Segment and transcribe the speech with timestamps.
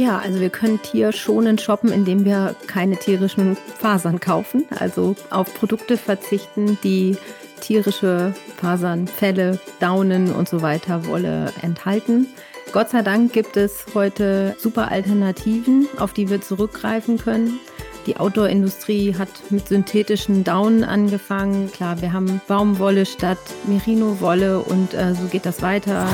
[0.00, 5.98] Ja, also wir können tierschonend shoppen, indem wir keine tierischen Fasern kaufen, also auf Produkte
[5.98, 7.18] verzichten, die
[7.60, 12.28] tierische Fasern, Felle, Daunen und so weiter, Wolle enthalten.
[12.72, 17.60] Gott sei Dank gibt es heute super Alternativen, auf die wir zurückgreifen können.
[18.06, 21.70] Die Outdoor-Industrie hat mit synthetischen Daunen angefangen.
[21.72, 23.36] Klar, wir haben Baumwolle statt
[23.66, 26.08] Merino-Wolle und äh, so geht das weiter.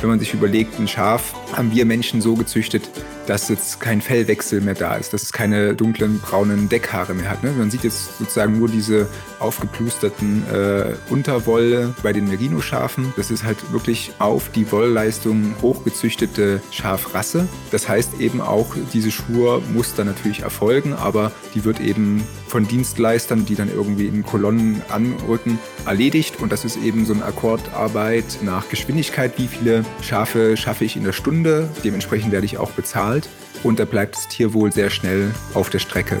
[0.00, 2.88] Wenn man sich überlegt, ein Schaf haben wir Menschen so gezüchtet,
[3.26, 7.44] dass jetzt kein Fellwechsel mehr da ist, dass es keine dunklen braunen Deckhaare mehr hat.
[7.44, 7.52] Ne?
[7.52, 9.06] Man sieht jetzt sozusagen nur diese
[9.40, 13.12] aufgeplusterten äh, Unterwolle bei den Merino-Schafen.
[13.16, 17.46] Das ist halt wirklich auf die Wollleistung hochgezüchtete Schafrasse.
[17.70, 22.66] Das heißt eben auch, diese Schuhe muss dann natürlich erfolgen, aber die wird eben von
[22.66, 26.40] Dienstleistern, die dann irgendwie in Kolonnen anrücken, erledigt.
[26.40, 29.38] Und das ist eben so eine Akkordarbeit nach Geschwindigkeit.
[29.38, 31.70] Wie viele Schafe schaffe ich in der Stunde?
[31.84, 33.28] Dementsprechend werde ich auch bezahlt
[33.62, 36.20] und da bleibt das Tierwohl sehr schnell auf der Strecke.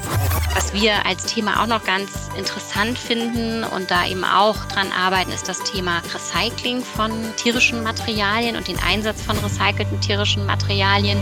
[0.54, 5.32] Was wir als Thema auch noch ganz interessant finden und da eben auch dran arbeiten,
[5.32, 11.18] ist das Thema Recycling von tierischen Materialien und den Einsatz von recycelten tierischen Materialien.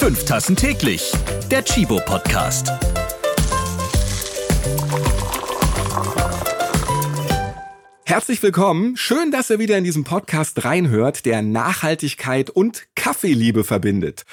[0.00, 1.12] Fünf Tassen täglich.
[1.50, 2.72] Der Chibo Podcast.
[8.06, 8.96] Herzlich willkommen.
[8.96, 14.24] Schön, dass ihr wieder in diesem Podcast reinhört, der Nachhaltigkeit und Kaffeeliebe verbindet.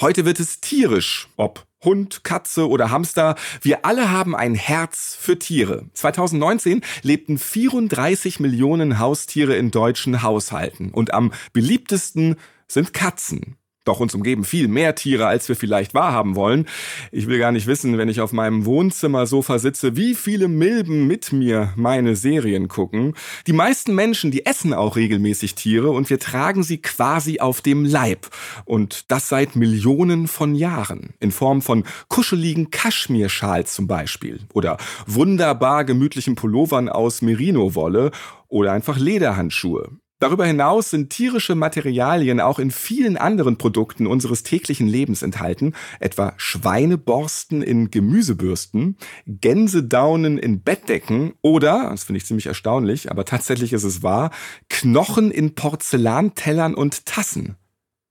[0.00, 3.34] Heute wird es tierisch, ob Hund, Katze oder Hamster.
[3.62, 5.86] Wir alle haben ein Herz für Tiere.
[5.94, 12.36] 2019 lebten 34 Millionen Haustiere in deutschen Haushalten und am beliebtesten
[12.68, 13.56] sind Katzen.
[13.86, 16.66] Doch uns umgeben viel mehr Tiere, als wir vielleicht wahrhaben wollen.
[17.12, 21.32] Ich will gar nicht wissen, wenn ich auf meinem Wohnzimmersofa sitze, wie viele Milben mit
[21.32, 23.14] mir meine Serien gucken.
[23.46, 27.84] Die meisten Menschen, die essen auch regelmäßig Tiere und wir tragen sie quasi auf dem
[27.84, 28.26] Leib.
[28.64, 31.14] Und das seit Millionen von Jahren.
[31.20, 34.40] In Form von kuscheligen Kaschmirschals zum Beispiel.
[34.52, 38.10] Oder wunderbar gemütlichen Pullovern aus Merino-Wolle.
[38.48, 39.92] Oder einfach Lederhandschuhe.
[40.18, 46.32] Darüber hinaus sind tierische Materialien auch in vielen anderen Produkten unseres täglichen Lebens enthalten, etwa
[46.38, 48.96] Schweineborsten in Gemüsebürsten,
[49.26, 54.30] Gänsedaunen in Bettdecken oder, das finde ich ziemlich erstaunlich, aber tatsächlich ist es wahr,
[54.70, 57.56] Knochen in Porzellantellern und Tassen.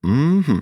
[0.03, 0.61] Mhm.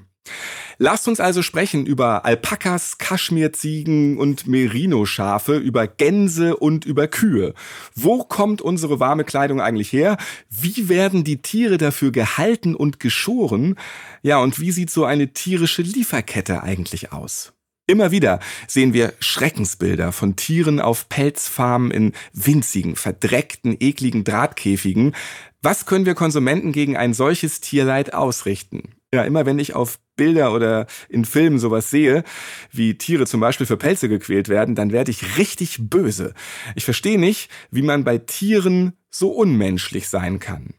[0.77, 7.53] Lasst uns also sprechen über Alpakas, Kaschmirziegen und Merino-Schafe, über Gänse und über Kühe.
[7.95, 10.17] Wo kommt unsere warme Kleidung eigentlich her?
[10.49, 13.75] Wie werden die Tiere dafür gehalten und geschoren?
[14.23, 17.53] Ja, und wie sieht so eine tierische Lieferkette eigentlich aus?
[17.85, 25.13] Immer wieder sehen wir Schreckensbilder von Tieren auf Pelzfarmen in winzigen, verdreckten, ekligen Drahtkäfigen.
[25.61, 28.95] Was können wir Konsumenten gegen ein solches Tierleid ausrichten?
[29.13, 32.23] Ja, immer wenn ich auf Bilder oder in Filmen sowas sehe,
[32.71, 36.33] wie Tiere zum Beispiel für Pelze gequält werden, dann werde ich richtig böse.
[36.75, 40.75] Ich verstehe nicht, wie man bei Tieren so unmenschlich sein kann.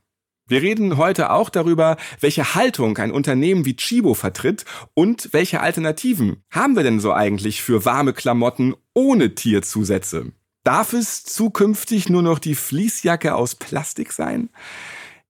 [0.46, 6.44] Wir reden heute auch darüber, welche Haltung ein Unternehmen wie Chibo vertritt und welche Alternativen
[6.50, 10.32] haben wir denn so eigentlich für warme Klamotten ohne Tierzusätze.
[10.62, 14.50] Darf es zukünftig nur noch die Fließjacke aus Plastik sein?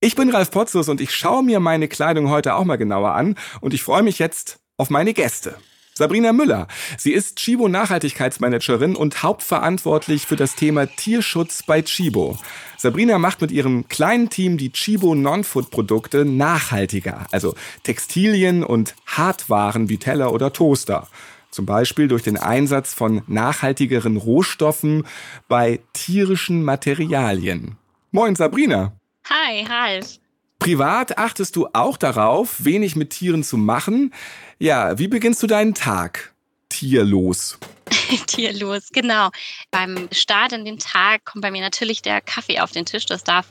[0.04, 3.36] Ich bin Ralf Potzus und ich schaue mir meine Kleidung heute auch mal genauer an
[3.62, 5.54] und ich freue mich jetzt auf meine Gäste.
[5.94, 6.68] Sabrina Müller.
[6.98, 12.38] Sie ist Chibo Nachhaltigkeitsmanagerin und hauptverantwortlich für das Thema Tierschutz bei Chibo.
[12.76, 19.88] Sabrina macht mit ihrem kleinen Team die Chibo Non-Food Produkte nachhaltiger, also Textilien und Hartwaren
[19.88, 21.08] wie Teller oder Toaster.
[21.50, 25.06] Zum Beispiel durch den Einsatz von nachhaltigeren Rohstoffen
[25.48, 27.78] bei tierischen Materialien.
[28.10, 28.92] Moin Sabrina.
[29.28, 30.18] Hi, Ralf.
[30.58, 34.12] Privat achtest du auch darauf, wenig mit Tieren zu machen.
[34.58, 36.34] Ja, wie beginnst du deinen Tag?
[36.68, 37.58] Tierlos.
[38.26, 39.30] Tierlos, genau.
[39.70, 43.06] Beim Start in den Tag kommt bei mir natürlich der Kaffee auf den Tisch.
[43.06, 43.46] Das darf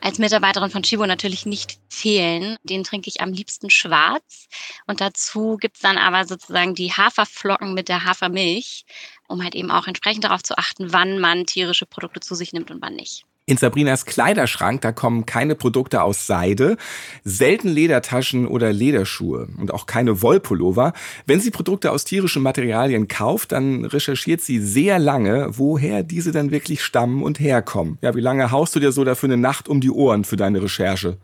[0.00, 2.56] als Mitarbeiterin von Chibo natürlich nicht fehlen.
[2.62, 4.48] Den trinke ich am liebsten schwarz.
[4.86, 8.84] Und dazu gibt's dann aber sozusagen die Haferflocken mit der Hafermilch,
[9.28, 12.70] um halt eben auch entsprechend darauf zu achten, wann man tierische Produkte zu sich nimmt
[12.70, 13.24] und wann nicht.
[13.50, 16.76] In Sabrinas Kleiderschrank, da kommen keine Produkte aus Seide,
[17.24, 20.92] selten Ledertaschen oder Lederschuhe und auch keine Wollpullover.
[21.26, 26.52] Wenn sie Produkte aus tierischen Materialien kauft, dann recherchiert sie sehr lange, woher diese dann
[26.52, 27.98] wirklich stammen und herkommen.
[28.02, 30.62] Ja, wie lange haust du dir so dafür eine Nacht um die Ohren für deine
[30.62, 31.18] Recherche?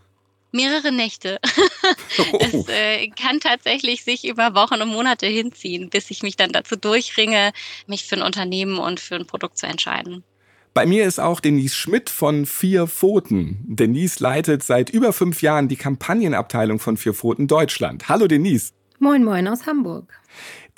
[0.50, 1.38] Mehrere Nächte.
[2.32, 2.38] Oh.
[2.40, 6.75] Es äh, kann tatsächlich sich über Wochen und Monate hinziehen, bis ich mich dann dazu
[6.75, 7.52] durchringe,
[7.87, 10.25] mich für ein Unternehmen und für ein Produkt zu entscheiden.
[10.76, 13.64] Bei mir ist auch Denise Schmidt von Vier Pfoten.
[13.67, 18.11] Denise leitet seit über fünf Jahren die Kampagnenabteilung von Vier Pfoten Deutschland.
[18.11, 18.75] Hallo Denise.
[18.99, 20.12] Moin, moin aus Hamburg.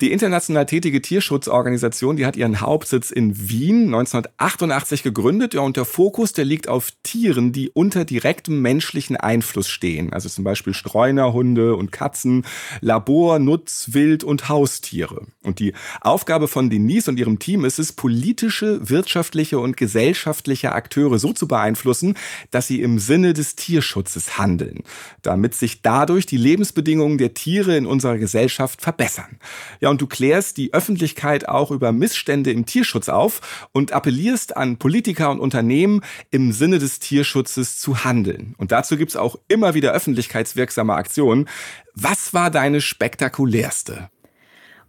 [0.01, 5.53] Die international tätige Tierschutzorganisation, die hat ihren Hauptsitz in Wien 1988 gegründet.
[5.53, 10.13] Ja, und der Fokus, der liegt auf Tieren, die unter direktem menschlichen Einfluss stehen.
[10.13, 12.45] Also zum Beispiel Streunerhunde und Katzen,
[12.79, 15.27] Labor, Nutz, Wild und Haustiere.
[15.43, 21.19] Und die Aufgabe von Denise und ihrem Team ist es, politische, wirtschaftliche und gesellschaftliche Akteure
[21.19, 22.15] so zu beeinflussen,
[22.51, 24.83] dass sie im Sinne des Tierschutzes handeln,
[25.23, 29.39] damit sich dadurch die Lebensbedingungen der Tiere in unserer Gesellschaft verbessern.
[29.81, 34.77] Ja, und du klärst die Öffentlichkeit auch über Missstände im Tierschutz auf und appellierst an
[34.77, 36.01] Politiker und Unternehmen,
[36.31, 38.55] im Sinne des Tierschutzes zu handeln.
[38.57, 41.49] Und dazu gibt's auch immer wieder öffentlichkeitswirksame Aktionen.
[41.95, 44.09] Was war deine spektakulärste?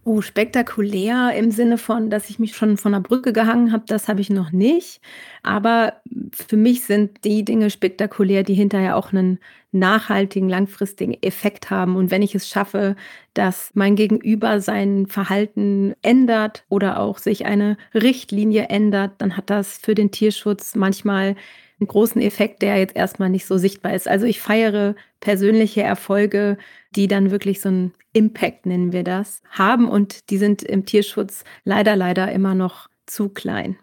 [0.03, 4.09] Oh, spektakulär im Sinne von, dass ich mich schon von der Brücke gehangen habe, das
[4.09, 5.03] habe ich noch nicht.
[5.43, 6.01] Aber
[6.33, 9.39] für mich sind die Dinge spektakulär, die hinterher auch einen
[9.73, 11.97] nachhaltigen, langfristigen Effekt haben.
[11.97, 12.97] Und wenn ich es schaffe,
[13.35, 19.77] dass mein Gegenüber sein Verhalten ändert oder auch sich eine Richtlinie ändert, dann hat das
[19.77, 21.37] für den Tierschutz manchmal
[21.81, 24.07] einen großen Effekt, der jetzt erstmal nicht so sichtbar ist.
[24.07, 26.59] Also ich feiere persönliche Erfolge,
[26.95, 31.45] die dann wirklich so einen Impact, nennen wir das, haben und die sind im Tierschutz
[31.65, 33.77] leider, leider immer noch zu klein.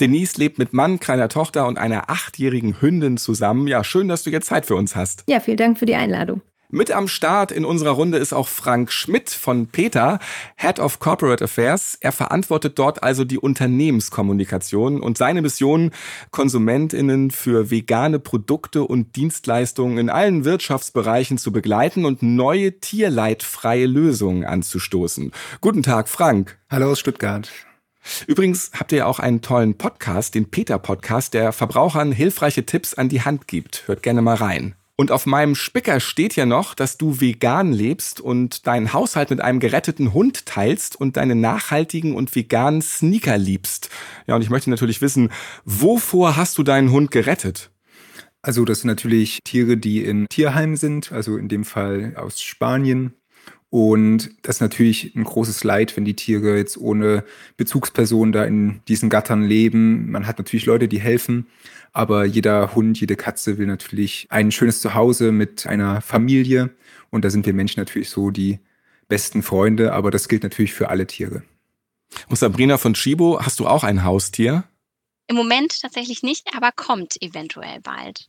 [0.00, 3.66] Denise lebt mit Mann, kleiner Tochter und einer achtjährigen Hündin zusammen.
[3.66, 5.24] Ja, schön, dass du jetzt Zeit für uns hast.
[5.28, 6.40] Ja, vielen Dank für die Einladung.
[6.72, 10.20] Mit am Start in unserer Runde ist auch Frank Schmidt von Peter,
[10.54, 11.98] Head of Corporate Affairs.
[12.00, 15.90] Er verantwortet dort also die Unternehmenskommunikation und seine Mission,
[16.30, 24.44] Konsumentinnen für vegane Produkte und Dienstleistungen in allen Wirtschaftsbereichen zu begleiten und neue tierleidfreie Lösungen
[24.44, 25.32] anzustoßen.
[25.60, 26.56] Guten Tag, Frank.
[26.70, 27.50] Hallo aus Stuttgart.
[28.28, 33.08] Übrigens habt ihr auch einen tollen Podcast, den Peter Podcast, der Verbrauchern hilfreiche Tipps an
[33.08, 33.88] die Hand gibt.
[33.88, 34.76] Hört gerne mal rein.
[35.00, 39.40] Und auf meinem Spicker steht ja noch, dass du vegan lebst und deinen Haushalt mit
[39.40, 43.88] einem geretteten Hund teilst und deine nachhaltigen und veganen Sneaker liebst.
[44.26, 45.30] Ja, und ich möchte natürlich wissen,
[45.64, 47.70] wovor hast du deinen Hund gerettet?
[48.42, 53.14] Also das sind natürlich Tiere, die in Tierheimen sind, also in dem Fall aus Spanien.
[53.70, 57.24] Und das ist natürlich ein großes Leid, wenn die Tiere jetzt ohne
[57.56, 60.10] Bezugsperson da in diesen Gattern leben.
[60.10, 61.46] Man hat natürlich Leute, die helfen,
[61.92, 66.70] aber jeder Hund, jede Katze will natürlich ein schönes Zuhause mit einer Familie.
[67.10, 68.60] Und da sind wir Menschen natürlich so die
[69.08, 71.42] besten Freunde, aber das gilt natürlich für alle Tiere.
[72.28, 74.64] Und Sabrina von Chibo, hast du auch ein Haustier?
[75.26, 78.28] Im Moment tatsächlich nicht, aber kommt eventuell bald.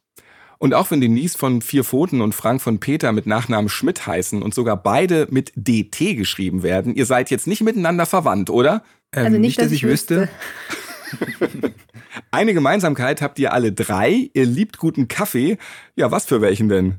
[0.60, 4.44] Und auch wenn Denise von Vier Pfoten und Frank von Peter mit Nachnamen Schmidt heißen
[4.44, 8.84] und sogar beide mit DT geschrieben werden, ihr seid jetzt nicht miteinander verwandt, oder?
[9.12, 10.30] Ähm, also nicht, dass, dass ich wüsste.
[12.31, 14.30] Eine Gemeinsamkeit habt ihr alle drei.
[14.34, 15.58] Ihr liebt guten Kaffee.
[15.96, 16.96] Ja, was für welchen denn?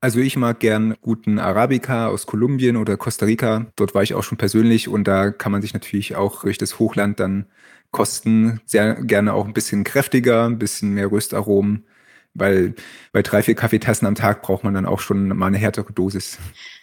[0.00, 3.66] Also ich mag gern guten Arabica aus Kolumbien oder Costa Rica.
[3.76, 6.78] Dort war ich auch schon persönlich und da kann man sich natürlich auch durch das
[6.78, 7.46] Hochland dann
[7.90, 8.60] kosten.
[8.66, 11.84] Sehr gerne auch ein bisschen kräftiger, ein bisschen mehr Röstaromen
[12.34, 12.74] weil
[13.12, 16.38] bei drei, vier Kaffeetassen am Tag braucht man dann auch schon mal eine härtere Dosis.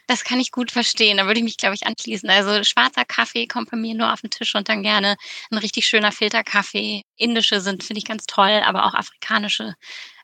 [0.08, 1.18] Das kann ich gut verstehen.
[1.18, 2.30] Da würde ich mich, glaube ich, anschließen.
[2.30, 5.16] Also schwarzer Kaffee kommt bei mir nur auf den Tisch und dann gerne
[5.52, 7.04] ein richtig schöner Filterkaffee.
[7.18, 9.76] Indische sind, finde ich, ganz toll, aber auch afrikanische.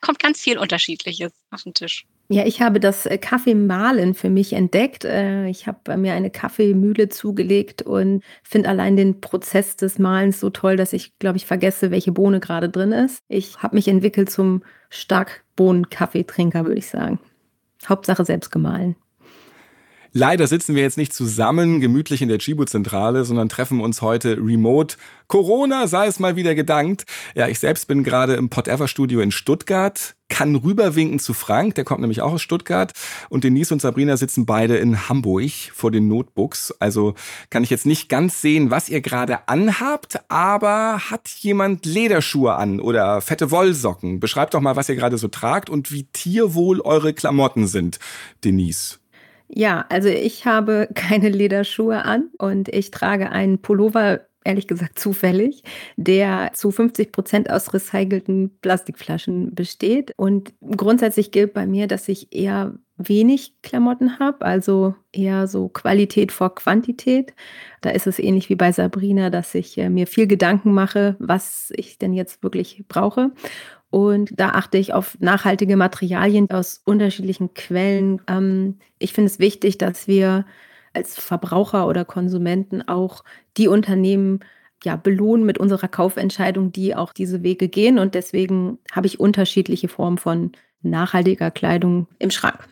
[0.01, 2.05] Kommt ganz viel Unterschiedliches auf den Tisch.
[2.29, 5.05] Ja, ich habe das äh, Kaffeemahlen für mich entdeckt.
[5.05, 10.49] Äh, ich habe mir eine Kaffeemühle zugelegt und finde allein den Prozess des Malens so
[10.49, 13.19] toll, dass ich, glaube ich, vergesse, welche Bohne gerade drin ist.
[13.29, 17.19] Ich habe mich entwickelt zum Starkbohnen-Kaffeetrinker, würde ich sagen.
[17.87, 18.97] Hauptsache selbst gemahlen.
[20.19, 24.97] Leider sitzen wir jetzt nicht zusammen gemütlich in der Chibo-Zentrale, sondern treffen uns heute remote.
[25.27, 27.03] Corona sei es mal wieder gedankt.
[27.35, 32.01] Ja, ich selbst bin gerade im Pot-Ever-Studio in Stuttgart, kann rüberwinken zu Frank, der kommt
[32.01, 32.93] nämlich auch aus Stuttgart.
[33.29, 36.73] Und Denise und Sabrina sitzen beide in Hamburg vor den Notebooks.
[36.79, 37.13] Also
[37.51, 42.79] kann ich jetzt nicht ganz sehen, was ihr gerade anhabt, aber hat jemand Lederschuhe an
[42.79, 44.19] oder fette Wollsocken?
[44.19, 47.99] Beschreibt doch mal, was ihr gerade so tragt und wie tierwohl eure Klamotten sind,
[48.43, 48.97] Denise.
[49.49, 55.63] Ja, also ich habe keine Lederschuhe an und ich trage einen Pullover, ehrlich gesagt zufällig,
[55.95, 60.13] der zu 50 Prozent aus recycelten Plastikflaschen besteht.
[60.17, 66.31] Und grundsätzlich gilt bei mir, dass ich eher wenig Klamotten habe, also eher so Qualität
[66.31, 67.33] vor Quantität.
[67.81, 71.71] Da ist es ähnlich wie bei Sabrina, dass ich äh, mir viel Gedanken mache, was
[71.75, 73.31] ich denn jetzt wirklich brauche.
[73.89, 78.21] Und da achte ich auf nachhaltige Materialien aus unterschiedlichen Quellen.
[78.27, 80.45] Ähm, ich finde es wichtig, dass wir
[80.93, 83.23] als Verbraucher oder Konsumenten auch
[83.55, 84.39] die Unternehmen
[84.83, 87.99] ja, belohnen mit unserer Kaufentscheidung, die auch diese Wege gehen.
[87.99, 90.51] Und deswegen habe ich unterschiedliche Formen von
[90.81, 92.67] nachhaltiger Kleidung im Schrank.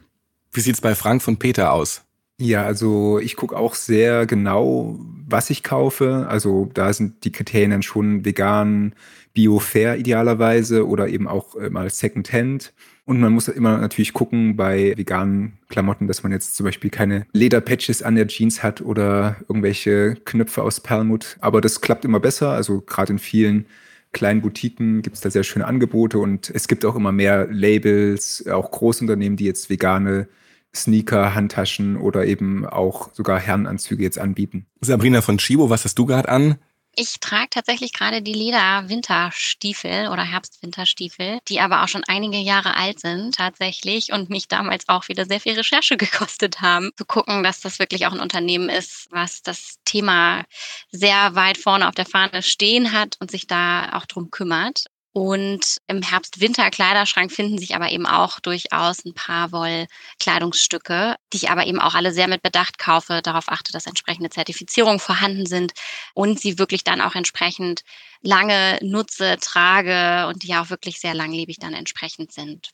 [0.55, 2.01] Wie sieht es bei Frank von Peter aus?
[2.37, 4.97] Ja, also ich gucke auch sehr genau,
[5.27, 6.25] was ich kaufe.
[6.29, 8.93] Also da sind die Kriterien dann schon vegan,
[9.33, 12.73] bio-fair idealerweise oder eben auch äh, mal Secondhand.
[13.03, 17.25] Und man muss immer natürlich gucken bei veganen Klamotten, dass man jetzt zum Beispiel keine
[17.33, 21.37] Lederpatches an der Jeans hat oder irgendwelche Knöpfe aus Perlmutt.
[21.39, 22.51] Aber das klappt immer besser.
[22.51, 23.65] Also gerade in vielen
[24.13, 28.45] kleinen Boutiquen gibt es da sehr schöne Angebote und es gibt auch immer mehr Labels,
[28.47, 30.29] auch Großunternehmen, die jetzt vegane
[30.75, 34.65] Sneaker, Handtaschen oder eben auch sogar Herrenanzüge jetzt anbieten.
[34.81, 36.59] Sabrina von Chibo, was hast du gerade an?
[36.97, 43.01] Ich trage tatsächlich gerade die Leder-Winterstiefel oder Herbst-Winterstiefel, die aber auch schon einige Jahre alt
[43.01, 47.59] sind tatsächlich und mich damals auch wieder sehr viel Recherche gekostet haben, zu gucken, dass
[47.59, 50.45] das wirklich auch ein Unternehmen ist, was das Thema
[50.89, 54.85] sehr weit vorne auf der Fahne stehen hat und sich da auch drum kümmert.
[55.17, 61.65] Und im Herbst-Winter-Kleiderschrank finden sich aber eben auch durchaus ein paar Woll-Kleidungsstücke, die ich aber
[61.65, 65.71] eben auch alle sehr mit Bedacht kaufe, darauf achte, dass entsprechende Zertifizierungen vorhanden sind
[66.15, 67.83] und sie wirklich dann auch entsprechend
[68.23, 72.71] lange nutze, trage und die auch wirklich sehr langlebig dann entsprechend sind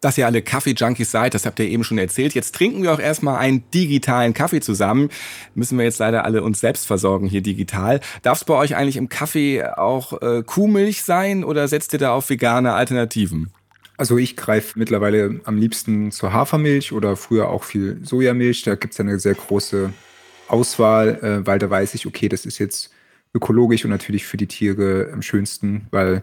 [0.00, 2.34] dass ihr alle Kaffee-Junkies seid, das habt ihr eben schon erzählt.
[2.34, 5.10] Jetzt trinken wir auch erstmal einen digitalen Kaffee zusammen.
[5.54, 8.00] Müssen wir jetzt leider alle uns selbst versorgen hier digital.
[8.22, 12.14] Darf es bei euch eigentlich im Kaffee auch äh, Kuhmilch sein oder setzt ihr da
[12.14, 13.50] auf vegane Alternativen?
[13.98, 18.62] Also ich greife mittlerweile am liebsten zur Hafermilch oder früher auch viel Sojamilch.
[18.62, 19.92] Da gibt es eine sehr große
[20.48, 22.90] Auswahl, äh, weil da weiß ich, okay, das ist jetzt
[23.34, 26.22] ökologisch und natürlich für die Tiere am schönsten, weil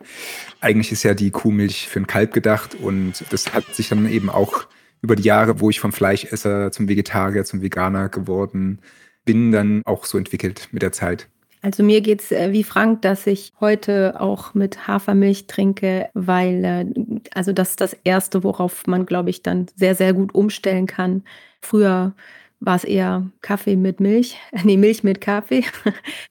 [0.59, 4.29] eigentlich ist ja die Kuhmilch für ein Kalb gedacht und das hat sich dann eben
[4.29, 4.67] auch
[5.01, 8.79] über die Jahre, wo ich vom Fleischesser zum Vegetarier, zum Veganer geworden
[9.25, 11.27] bin, dann auch so entwickelt mit der Zeit.
[11.61, 16.63] Also mir geht es äh, wie Frank, dass ich heute auch mit Hafermilch trinke, weil
[16.63, 16.85] äh,
[17.33, 21.23] also das ist das Erste, worauf man, glaube ich, dann sehr, sehr gut umstellen kann.
[21.61, 22.13] Früher
[22.59, 25.63] war es eher Kaffee mit Milch, nee, Milch mit Kaffee.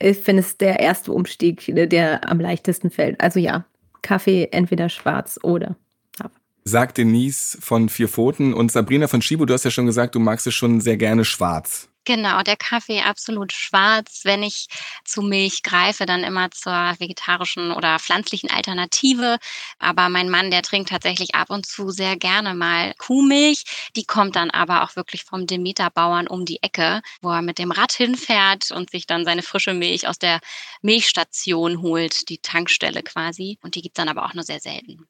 [0.00, 3.20] Ich finde es der erste Umstieg, der am leichtesten fällt.
[3.20, 3.64] Also ja,
[4.02, 5.76] Kaffee entweder schwarz oder
[6.18, 6.30] Hafer.
[6.64, 10.20] Sagt Denise von Vier Pfoten und Sabrina von Schibo, du hast ja schon gesagt, du
[10.20, 11.88] magst es schon sehr gerne schwarz.
[12.06, 14.20] Genau, der Kaffee absolut schwarz.
[14.22, 14.68] Wenn ich
[15.04, 19.38] zu Milch greife, dann immer zur vegetarischen oder pflanzlichen Alternative.
[19.80, 23.64] Aber mein Mann, der trinkt tatsächlich ab und zu sehr gerne mal Kuhmilch.
[23.96, 27.72] Die kommt dann aber auch wirklich vom Demeter-Bauern um die Ecke, wo er mit dem
[27.72, 30.38] Rad hinfährt und sich dann seine frische Milch aus der
[30.82, 33.58] Milchstation holt, die Tankstelle quasi.
[33.62, 35.08] Und die gibt's dann aber auch nur sehr selten.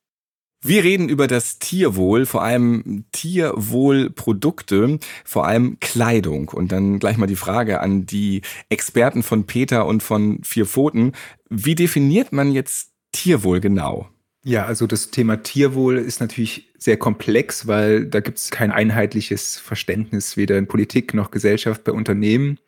[0.66, 6.48] Wir reden über das Tierwohl, vor allem Tierwohlprodukte, vor allem Kleidung.
[6.48, 11.12] Und dann gleich mal die Frage an die Experten von Peter und von Vier Pfoten.
[11.48, 14.08] Wie definiert man jetzt Tierwohl genau?
[14.42, 19.58] Ja, also das Thema Tierwohl ist natürlich sehr komplex, weil da gibt es kein einheitliches
[19.58, 22.58] Verständnis, weder in Politik noch Gesellschaft bei Unternehmen.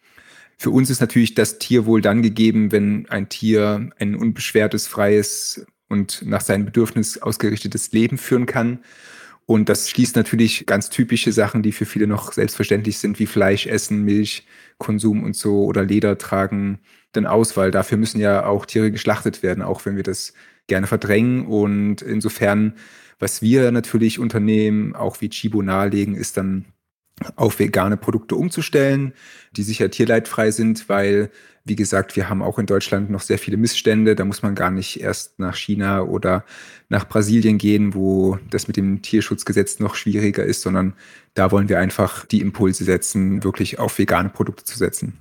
[0.57, 6.23] Für uns ist natürlich das Tierwohl dann gegeben, wenn ein Tier ein unbeschwertes, freies und
[6.27, 8.81] nach seinem Bedürfnis ausgerichtetes Leben führen kann.
[9.47, 13.67] Und das schließt natürlich ganz typische Sachen, die für viele noch selbstverständlich sind, wie Fleisch
[13.67, 16.81] essen, Milch, Konsum und so oder Leder tragen,
[17.13, 20.35] dann aus, weil dafür müssen ja auch Tiere geschlachtet werden, auch wenn wir das
[20.67, 21.47] gerne verdrängen.
[21.47, 22.75] Und insofern,
[23.19, 26.67] was wir natürlich unternehmen, auch wie Chibo nahelegen, ist dann
[27.37, 29.13] auf vegane Produkte umzustellen,
[29.57, 31.31] die sicher tierleidfrei sind, weil
[31.69, 34.17] wie gesagt, wir haben auch in Deutschland noch sehr viele Missstände.
[34.17, 36.45] Da muss man gar nicht erst nach China oder
[36.89, 40.95] nach Brasilien gehen, wo das mit dem Tierschutzgesetz noch schwieriger ist, sondern
[41.35, 45.19] da wollen wir einfach die Impulse setzen, wirklich auf vegane Produkte zu setzen.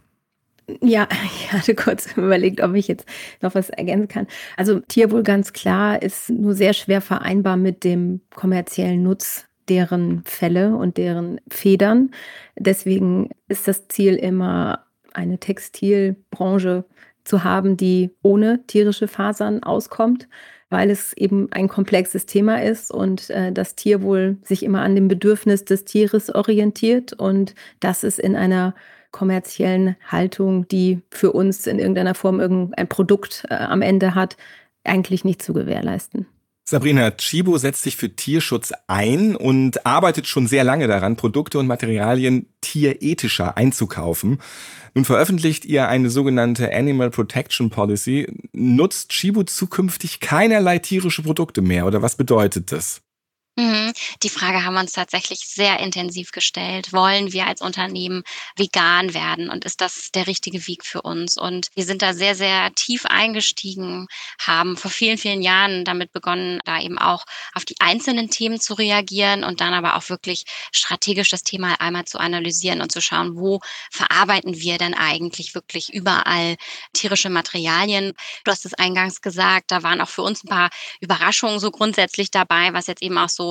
[0.82, 3.06] Ja, ich hatte kurz überlegt, ob ich jetzt
[3.42, 4.28] noch was ergänzen kann.
[4.56, 10.76] Also Tierwohl ganz klar ist nur sehr schwer vereinbar mit dem kommerziellen Nutz deren Felle
[10.76, 12.12] und deren Federn.
[12.56, 16.86] Deswegen ist das Ziel immer eine Textilbranche
[17.24, 20.28] zu haben, die ohne tierische Fasern auskommt,
[20.70, 25.08] weil es eben ein komplexes Thema ist und äh, das Tierwohl sich immer an dem
[25.08, 28.74] Bedürfnis des Tieres orientiert und das ist in einer
[29.12, 34.38] kommerziellen Haltung, die für uns in irgendeiner Form irgendein Produkt äh, am Ende hat,
[34.84, 36.28] eigentlich nicht zu gewährleisten.
[36.70, 41.68] Sabrina Chibo setzt sich für Tierschutz ein und arbeitet schon sehr lange daran, Produkte und
[41.68, 44.40] Materialien tierethischer einzukaufen.
[44.94, 48.28] Nun veröffentlicht ihr eine sogenannte Animal Protection Policy.
[48.52, 53.02] Nutzt Chibo zukünftig keinerlei tierische Produkte mehr oder was bedeutet das?
[53.60, 53.92] Mhm.
[54.22, 56.94] Die Frage haben wir uns tatsächlich sehr intensiv gestellt.
[56.94, 58.24] Wollen wir als Unternehmen
[58.56, 61.38] vegan werden und ist das der richtige Weg für uns?
[61.38, 64.06] Und wir sind da sehr, sehr tief eingestiegen,
[64.40, 68.76] haben vor vielen, vielen Jahren damit begonnen, da eben auch auf die einzelnen Themen zu
[68.76, 73.38] reagieren und dann aber auch wirklich strategisch das Thema einmal zu analysieren und zu schauen,
[73.38, 73.60] wo
[73.90, 76.58] verarbeiten wir denn eigentlich wirklich überall
[76.94, 78.14] tierische Materialien.
[78.44, 80.70] Du hast es eingangs gesagt, da waren auch für uns ein paar
[81.02, 83.47] Überraschungen so grundsätzlich dabei, was jetzt eben auch so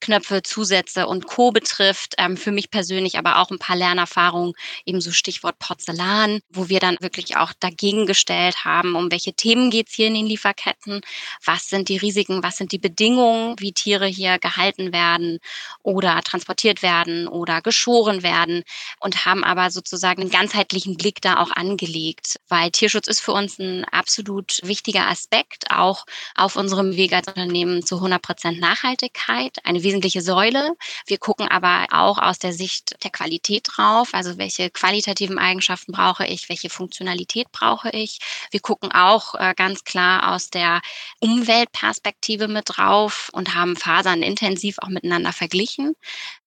[0.00, 1.50] Knöpfe, Zusätze und Co.
[1.50, 2.14] betrifft.
[2.18, 4.54] Ähm, für mich persönlich aber auch ein paar Lernerfahrungen,
[4.84, 9.88] ebenso Stichwort Porzellan, wo wir dann wirklich auch dagegen gestellt haben, um welche Themen geht
[9.88, 11.00] es hier in den Lieferketten,
[11.44, 15.38] was sind die Risiken, was sind die Bedingungen, wie Tiere hier gehalten werden
[15.82, 18.62] oder transportiert werden oder geschoren werden
[19.00, 23.58] und haben aber sozusagen einen ganzheitlichen Blick da auch angelegt, weil Tierschutz ist für uns
[23.58, 26.04] ein absolut wichtiger Aspekt, auch
[26.34, 29.39] auf unserem Weg als Unternehmen zu 100 Prozent Nachhaltigkeit.
[29.40, 30.76] Sicherheit eine wesentliche Säule.
[31.06, 36.26] Wir gucken aber auch aus der Sicht der Qualität drauf, also welche qualitativen Eigenschaften brauche
[36.26, 38.18] ich, welche Funktionalität brauche ich.
[38.50, 40.80] Wir gucken auch äh, ganz klar aus der
[41.20, 45.94] Umweltperspektive mit drauf und haben Fasern intensiv auch miteinander verglichen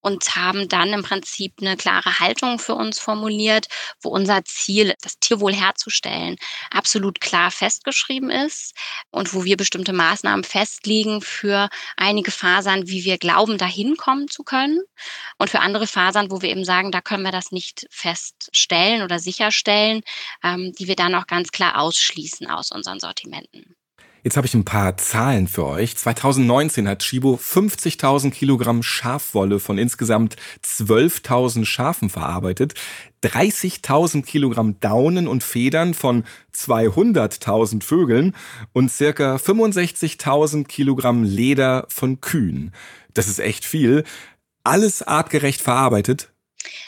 [0.03, 3.67] und haben dann im Prinzip eine klare Haltung für uns formuliert,
[4.01, 6.35] wo unser Ziel, das Tierwohl herzustellen,
[6.69, 8.75] absolut klar festgeschrieben ist
[9.11, 14.43] und wo wir bestimmte Maßnahmen festlegen für einige Fasern, wie wir glauben, dahin kommen zu
[14.43, 14.79] können
[15.37, 19.19] und für andere Fasern, wo wir eben sagen, da können wir das nicht feststellen oder
[19.19, 20.01] sicherstellen,
[20.43, 23.75] ähm, die wir dann auch ganz klar ausschließen aus unseren Sortimenten.
[24.23, 25.97] Jetzt habe ich ein paar Zahlen für euch.
[25.97, 32.73] 2019 hat Chibo 50.000 Kilogramm Schafwolle von insgesamt 12.000 Schafen verarbeitet,
[33.23, 36.23] 30.000 Kilogramm Daunen und Federn von
[36.55, 38.33] 200.000 Vögeln
[38.71, 42.71] und circa 65.000 Kilogramm Leder von Kühen.
[43.13, 44.05] Das ist echt viel.
[44.63, 46.32] Alles artgerecht verarbeitet,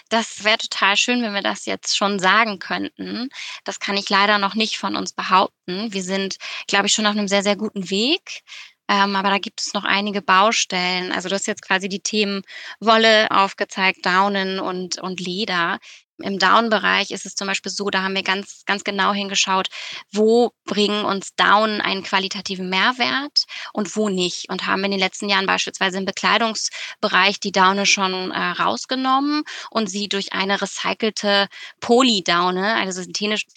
[0.10, 3.29] das wäre total schön, wenn wir das jetzt schon sagen könnten.
[3.63, 5.94] Das kann ich leider noch nicht von uns behaupten.
[5.94, 8.41] Wir sind, glaube ich, schon auf einem sehr, sehr guten Weg.
[8.88, 11.12] Ähm, aber da gibt es noch einige Baustellen.
[11.12, 12.44] Also du hast jetzt quasi die Themen
[12.79, 15.79] Wolle aufgezeigt, Daunen und, und Leder.
[16.22, 19.68] Im Down-Bereich ist es zum Beispiel so, da haben wir ganz, ganz genau hingeschaut,
[20.11, 24.50] wo bringen uns Down einen qualitativen Mehrwert und wo nicht.
[24.50, 29.89] Und haben in den letzten Jahren beispielsweise im Bekleidungsbereich die Daune schon äh, rausgenommen und
[29.89, 31.48] sie durch eine recycelte
[31.81, 33.03] Polydaune, also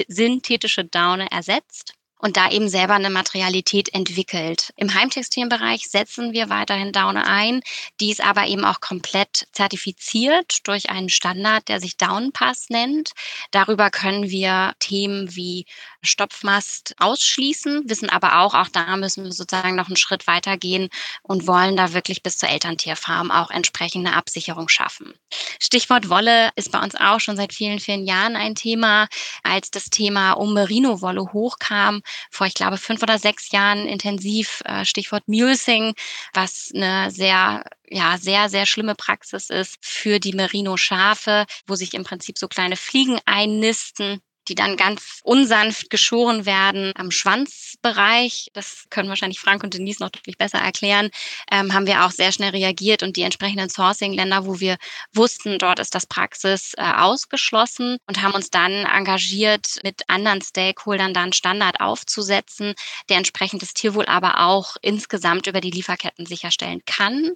[0.09, 4.73] synthetische Daune ersetzt und da eben selber eine Materialität entwickelt.
[4.77, 7.61] Im Heimtextilienbereich setzen wir weiterhin Daune ein,
[8.01, 13.13] die ist aber eben auch komplett zertifiziert durch einen Standard, der sich Daunenpass nennt.
[13.51, 15.67] Darüber können wir Themen wie
[16.03, 20.89] Stopfmast ausschließen, wissen aber auch, auch da müssen wir sozusagen noch einen Schritt weiter gehen
[21.23, 25.13] und wollen da wirklich bis zur Elterntierfarm auch entsprechende Absicherung schaffen.
[25.61, 29.09] Stichwort Wolle ist bei uns auch schon seit vielen, vielen Jahren ein Thema.
[29.43, 34.85] Als das Thema um Merino-Wolle hochkam, vor, ich glaube, fünf oder sechs Jahren intensiv, äh,
[34.85, 35.95] Stichwort Mulesing,
[36.33, 42.05] was eine sehr ja, sehr, sehr schlimme Praxis ist für die Merino-Schafe, wo sich im
[42.05, 48.49] Prinzip so kleine Fliegen einnisten die dann ganz unsanft geschoren werden am Schwanzbereich.
[48.55, 51.11] Das können wahrscheinlich Frank und Denise noch deutlich besser erklären.
[51.51, 54.77] Ähm, haben wir auch sehr schnell reagiert und die entsprechenden Sourcing-Länder, wo wir
[55.13, 61.15] wussten, dort ist das Praxis äh, ausgeschlossen und haben uns dann engagiert, mit anderen Stakeholdern
[61.15, 62.75] dann Standard aufzusetzen,
[63.09, 67.33] der entsprechend das Tierwohl aber auch insgesamt über die Lieferketten sicherstellen kann.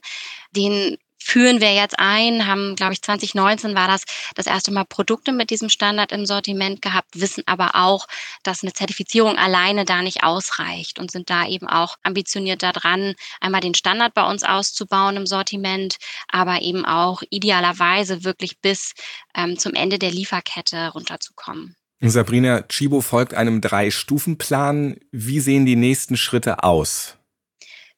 [0.51, 4.03] Den führen wir jetzt ein, haben, glaube ich, 2019 war das
[4.35, 8.07] das erste Mal Produkte mit diesem Standard im Sortiment gehabt, wissen aber auch,
[8.43, 13.61] dass eine Zertifizierung alleine da nicht ausreicht und sind da eben auch ambitioniert daran, einmal
[13.61, 15.97] den Standard bei uns auszubauen im Sortiment,
[16.29, 18.93] aber eben auch idealerweise wirklich bis
[19.35, 21.77] ähm, zum Ende der Lieferkette runterzukommen.
[22.01, 24.97] Sabrina, Chibo folgt einem Drei-Stufen-Plan.
[25.13, 27.17] Wie sehen die nächsten Schritte aus?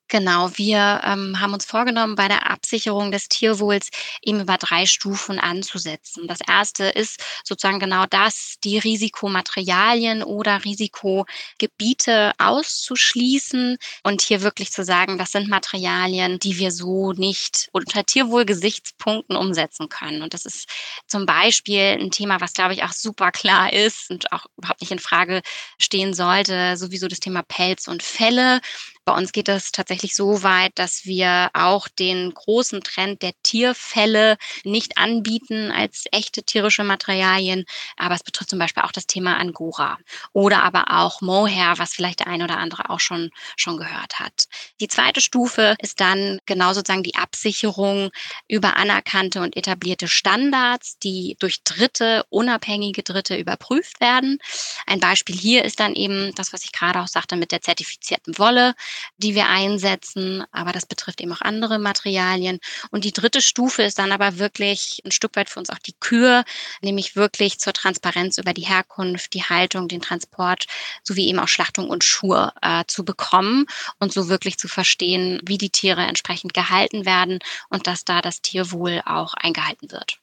[0.09, 3.89] Genau, wir ähm, haben uns vorgenommen, bei der Absicherung des Tierwohls
[4.23, 6.29] eben über drei Stufen anzusetzen.
[6.29, 14.85] Das erste ist sozusagen genau das, die Risikomaterialien oder Risikogebiete auszuschließen und hier wirklich zu
[14.85, 20.23] sagen, das sind Materialien, die wir so nicht unter Tierwohlgesichtspunkten umsetzen können.
[20.23, 20.69] Und das ist
[21.07, 24.93] zum Beispiel ein Thema, was glaube ich auch super klar ist und auch überhaupt nicht
[24.93, 25.41] in Frage
[25.79, 28.61] stehen sollte, sowieso das Thema Pelz und Felle
[29.07, 34.39] Bei uns geht es tatsächlich so weit, dass wir auch den großen Trend der Tierfälle
[34.65, 37.67] nicht anbieten als echte tierische Materialien.
[37.99, 39.99] Aber es betrifft zum Beispiel auch das Thema Angora
[40.33, 44.45] oder aber auch Mohair, was vielleicht der ein oder andere auch schon, schon gehört hat.
[44.81, 48.11] Die zweite Stufe ist dann genau sozusagen die Absicherung
[48.49, 54.39] über anerkannte und etablierte Standards, die durch Dritte, unabhängige Dritte überprüft werden.
[54.87, 58.39] Ein Beispiel hier ist dann eben das, was ich gerade auch sagte mit der zertifizierten
[58.39, 58.75] Wolle,
[59.17, 60.45] die wir einsetzen.
[60.53, 62.59] Aber das betrifft eben auch andere Materialien.
[62.91, 65.95] Und die dritte Stufe ist dann aber wirklich ein Stück weit für uns auch die
[66.01, 66.45] Kür,
[66.83, 70.67] nämlich wirklich zur Transparenz über die Herkunft, die Haltung, den Transport
[71.03, 73.67] sowie eben auch Schlachtung und Schur äh, zu bekommen
[73.99, 77.39] und so wirklich zu verstehen, wie die Tiere entsprechend gehalten werden
[77.71, 80.19] und dass da das Tierwohl auch eingehalten wird.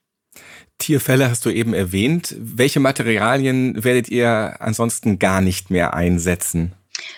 [0.78, 2.36] Tierfälle hast du eben erwähnt.
[2.40, 6.74] Welche Materialien werdet ihr ansonsten gar nicht mehr einsetzen?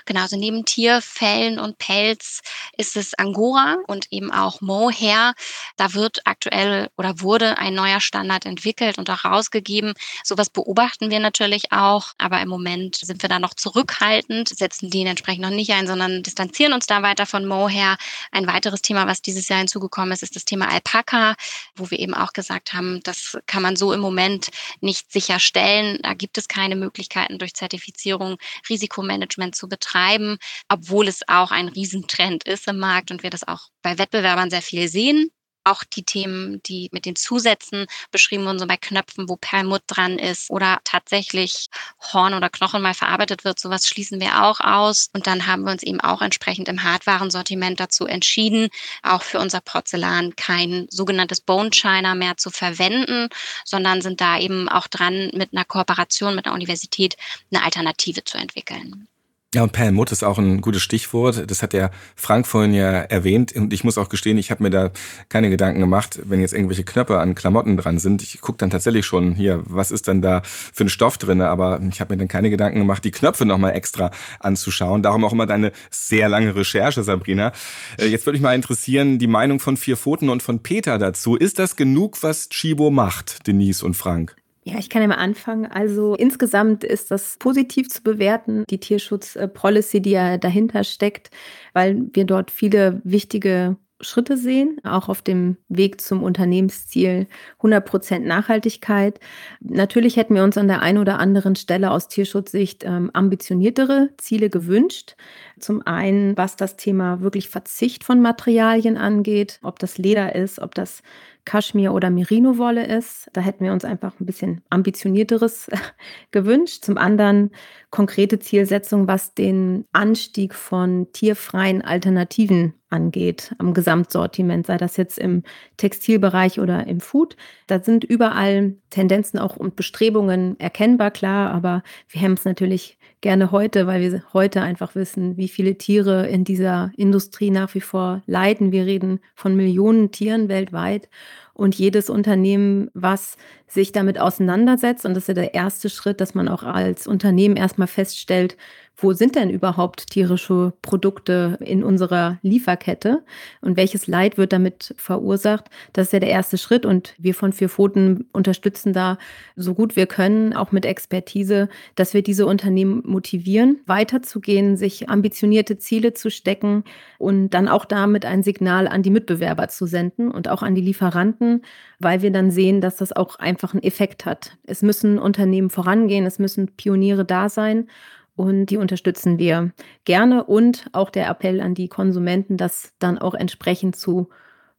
[0.05, 2.41] Genau, also neben Tierfällen und Pelz
[2.77, 5.33] ist es Angora und eben auch Mohair.
[5.77, 9.93] Da wird aktuell oder wurde ein neuer Standard entwickelt und auch rausgegeben.
[10.23, 15.07] Sowas beobachten wir natürlich auch, aber im Moment sind wir da noch zurückhaltend, setzen den
[15.07, 17.97] entsprechend noch nicht ein, sondern distanzieren uns da weiter von Mohair.
[18.31, 21.35] Ein weiteres Thema, was dieses Jahr hinzugekommen ist, ist das Thema Alpaka,
[21.75, 24.49] wo wir eben auch gesagt haben, das kann man so im Moment
[24.81, 25.99] nicht sicherstellen.
[26.01, 28.37] Da gibt es keine Möglichkeiten durch Zertifizierung,
[28.69, 30.37] Risikomanagement zu betreiben,
[30.69, 34.61] obwohl es auch ein Riesentrend ist im Markt und wir das auch bei Wettbewerbern sehr
[34.61, 35.31] viel sehen.
[35.65, 40.19] Auch die Themen, die mit den Zusätzen beschrieben wurden, so bei Knöpfen, wo Perlmutt dran
[40.19, 41.67] ist oder tatsächlich
[42.11, 45.09] Horn oder Knochen mal verarbeitet wird, sowas schließen wir auch aus.
[45.13, 48.67] Und dann haben wir uns eben auch entsprechend im Hardwarensortiment dazu entschieden,
[49.03, 53.29] auch für unser Porzellan kein sogenanntes Bone China mehr zu verwenden,
[53.63, 57.15] sondern sind da eben auch dran, mit einer Kooperation mit einer Universität
[57.51, 59.07] eine Alternative zu entwickeln.
[59.53, 61.43] Ja, und Perlmutt ist auch ein gutes Stichwort.
[61.51, 63.55] Das hat der Frank vorhin ja erwähnt.
[63.55, 64.89] Und ich muss auch gestehen, ich habe mir da
[65.29, 68.23] keine Gedanken gemacht, wenn jetzt irgendwelche Knöpfe an Klamotten dran sind.
[68.23, 71.41] Ich gucke dann tatsächlich schon hier, was ist denn da für ein Stoff drin.
[71.41, 75.03] Aber ich habe mir dann keine Gedanken gemacht, die Knöpfe nochmal extra anzuschauen.
[75.03, 77.51] Darum auch immer deine sehr lange Recherche, Sabrina.
[77.99, 81.35] Äh, jetzt würde mich mal interessieren, die Meinung von Vier Pfoten und von Peter dazu.
[81.35, 84.35] Ist das genug, was Chibo macht, Denise und Frank?
[84.65, 85.65] Ja, ich kann ja mal anfangen.
[85.65, 91.31] Also insgesamt ist das positiv zu bewerten, die Tierschutzpolicy, die ja dahinter steckt,
[91.73, 98.25] weil wir dort viele wichtige Schritte sehen, auch auf dem Weg zum Unternehmensziel 100 Prozent
[98.25, 99.19] Nachhaltigkeit.
[99.59, 104.49] Natürlich hätten wir uns an der einen oder anderen Stelle aus Tierschutzsicht ähm, ambitioniertere Ziele
[104.49, 105.15] gewünscht.
[105.59, 110.75] Zum einen, was das Thema wirklich Verzicht von Materialien angeht, ob das Leder ist, ob
[110.75, 111.01] das
[111.45, 113.29] Kaschmir oder Merino-Wolle ist.
[113.33, 115.69] Da hätten wir uns einfach ein bisschen ambitionierteres
[116.31, 116.83] gewünscht.
[116.83, 117.51] Zum anderen
[117.89, 125.43] konkrete Zielsetzung, was den Anstieg von tierfreien Alternativen angeht am Gesamtsortiment, sei das jetzt im
[125.77, 127.35] Textilbereich oder im Food.
[127.67, 133.51] Da sind überall Tendenzen auch und Bestrebungen erkennbar, klar, aber wir haben es natürlich gerne
[133.51, 138.21] heute, weil wir heute einfach wissen, wie viele Tiere in dieser Industrie nach wie vor
[138.27, 138.71] leiden.
[138.71, 141.09] Wir reden von Millionen Tieren weltweit.
[141.55, 146.35] Und jedes Unternehmen, was sich damit auseinandersetzt, und das ist ja der erste Schritt, dass
[146.35, 148.57] man auch als Unternehmen erstmal feststellt,
[148.95, 153.23] wo sind denn überhaupt tierische Produkte in unserer Lieferkette
[153.61, 155.65] und welches Leid wird damit verursacht.
[155.93, 159.17] Das ist ja der erste Schritt und wir von Vier Pfoten unterstützen da
[159.55, 165.77] so gut wir können, auch mit Expertise, dass wir diese Unternehmen motivieren, weiterzugehen, sich ambitionierte
[165.77, 166.83] Ziele zu stecken
[167.17, 170.81] und dann auch damit ein Signal an die Mitbewerber zu senden und auch an die
[170.81, 171.63] Lieferanten,
[171.99, 174.57] weil wir dann sehen, dass das auch einfach einen Effekt hat.
[174.65, 177.87] Es müssen Unternehmen vorangehen, es müssen Pioniere da sein
[178.35, 179.71] und die unterstützen wir
[180.05, 184.29] gerne und auch der Appell an die Konsumenten, das dann auch entsprechend zu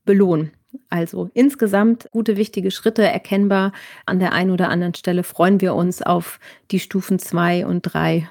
[0.05, 0.53] belohnen.
[0.89, 3.73] Also insgesamt gute, wichtige Schritte erkennbar.
[4.07, 6.41] An der einen oder anderen Stelle freuen wir uns auf
[6.71, 8.29] die Stufen zwei und drei.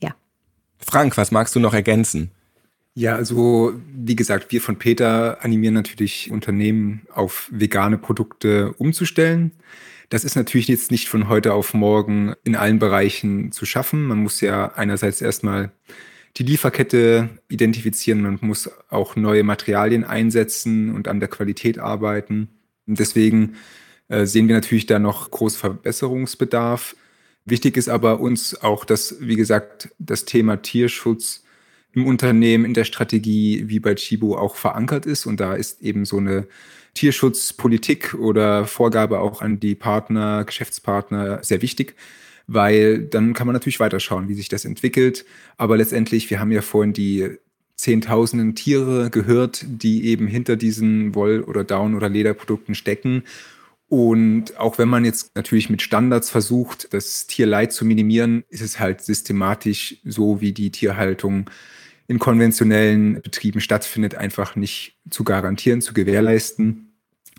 [0.00, 0.14] Ja.
[0.78, 2.30] Frank, was magst du noch ergänzen?
[2.94, 9.52] Ja, also wie gesagt, wir von Peter animieren natürlich Unternehmen auf vegane Produkte umzustellen.
[10.08, 14.06] Das ist natürlich jetzt nicht von heute auf morgen in allen Bereichen zu schaffen.
[14.06, 15.70] Man muss ja einerseits erstmal
[16.36, 22.48] die Lieferkette identifizieren, man muss auch neue Materialien einsetzen und an der Qualität arbeiten.
[22.86, 23.56] Und deswegen
[24.08, 26.96] äh, sehen wir natürlich da noch großen Verbesserungsbedarf.
[27.44, 31.44] Wichtig ist aber uns auch, dass, wie gesagt, das Thema Tierschutz
[31.92, 35.26] im Unternehmen, in der Strategie wie bei Chibo auch verankert ist.
[35.26, 36.46] Und da ist eben so eine
[36.98, 41.94] Tierschutzpolitik oder Vorgabe auch an die Partner, Geschäftspartner sehr wichtig,
[42.48, 45.24] weil dann kann man natürlich weiterschauen, wie sich das entwickelt.
[45.56, 47.38] Aber letztendlich, wir haben ja vorhin die
[47.76, 53.22] Zehntausenden Tiere gehört, die eben hinter diesen Woll- oder Down- oder Lederprodukten stecken.
[53.86, 58.80] Und auch wenn man jetzt natürlich mit Standards versucht, das Tierleid zu minimieren, ist es
[58.80, 61.48] halt systematisch so, wie die Tierhaltung
[62.08, 66.87] in konventionellen Betrieben stattfindet, einfach nicht zu garantieren, zu gewährleisten.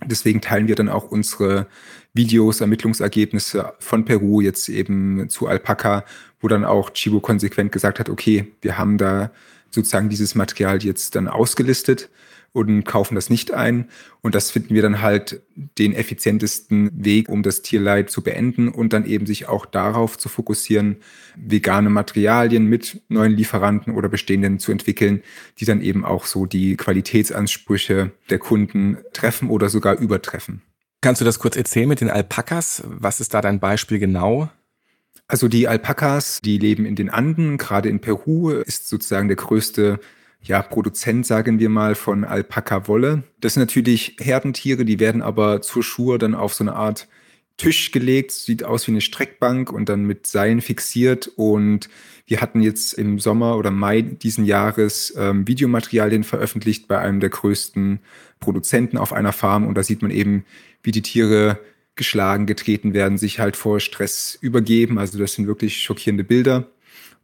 [0.05, 1.67] Deswegen teilen wir dann auch unsere
[2.13, 6.05] Videos, Ermittlungsergebnisse von Peru jetzt eben zu Alpaka,
[6.39, 9.31] wo dann auch Chibo konsequent gesagt hat, okay, wir haben da
[9.71, 12.09] sozusagen dieses Material jetzt dann ausgelistet
[12.53, 13.89] und kaufen das nicht ein.
[14.21, 15.41] Und das finden wir dann halt
[15.77, 20.29] den effizientesten Weg, um das Tierleid zu beenden und dann eben sich auch darauf zu
[20.29, 20.97] fokussieren,
[21.35, 25.21] vegane Materialien mit neuen Lieferanten oder bestehenden zu entwickeln,
[25.59, 30.61] die dann eben auch so die Qualitätsansprüche der Kunden treffen oder sogar übertreffen.
[31.01, 32.83] Kannst du das kurz erzählen mit den Alpakas?
[32.85, 34.49] Was ist da dein Beispiel genau?
[35.29, 39.99] Also die Alpakas, die leben in den Anden, gerade in Peru ist sozusagen der größte
[40.41, 43.23] ja, Produzent, sagen wir mal, von Alpaka-Wolle.
[43.41, 47.07] Das sind natürlich Herdentiere, die werden aber zur Schuhe dann auf so eine Art
[47.57, 51.29] Tisch gelegt, sieht aus wie eine Streckbank und dann mit Seilen fixiert.
[51.35, 51.89] Und
[52.25, 57.29] wir hatten jetzt im Sommer oder Mai diesen Jahres ähm, Videomaterialien veröffentlicht bei einem der
[57.29, 57.99] größten
[58.39, 59.67] Produzenten auf einer Farm.
[59.67, 60.45] Und da sieht man eben,
[60.83, 61.59] wie die Tiere
[61.95, 64.97] geschlagen, getreten werden, sich halt vor Stress übergeben.
[64.97, 66.65] Also das sind wirklich schockierende Bilder.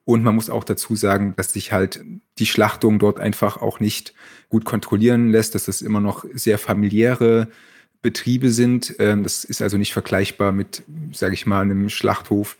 [0.05, 2.03] Und man muss auch dazu sagen, dass sich halt
[2.37, 4.13] die Schlachtung dort einfach auch nicht
[4.49, 7.47] gut kontrollieren lässt, dass das immer noch sehr familiäre
[8.03, 8.95] Betriebe sind.
[8.99, 12.55] Ähm, das ist also nicht vergleichbar mit, sage ich mal, einem Schlachthof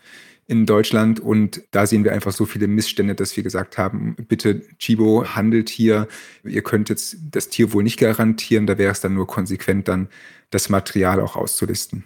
[0.47, 1.19] in Deutschland.
[1.19, 5.69] Und da sehen wir einfach so viele Missstände, dass wir gesagt haben, bitte Chibo handelt
[5.69, 6.08] hier.
[6.43, 8.65] Ihr könnt jetzt das Tier wohl nicht garantieren.
[8.65, 10.10] Da wäre es dann nur konsequent, dann
[10.49, 12.03] das Material auch auszulisten.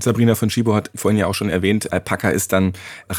[0.00, 2.72] Sabrina von Schibo hat vorhin ja auch schon erwähnt, Alpaka ist dann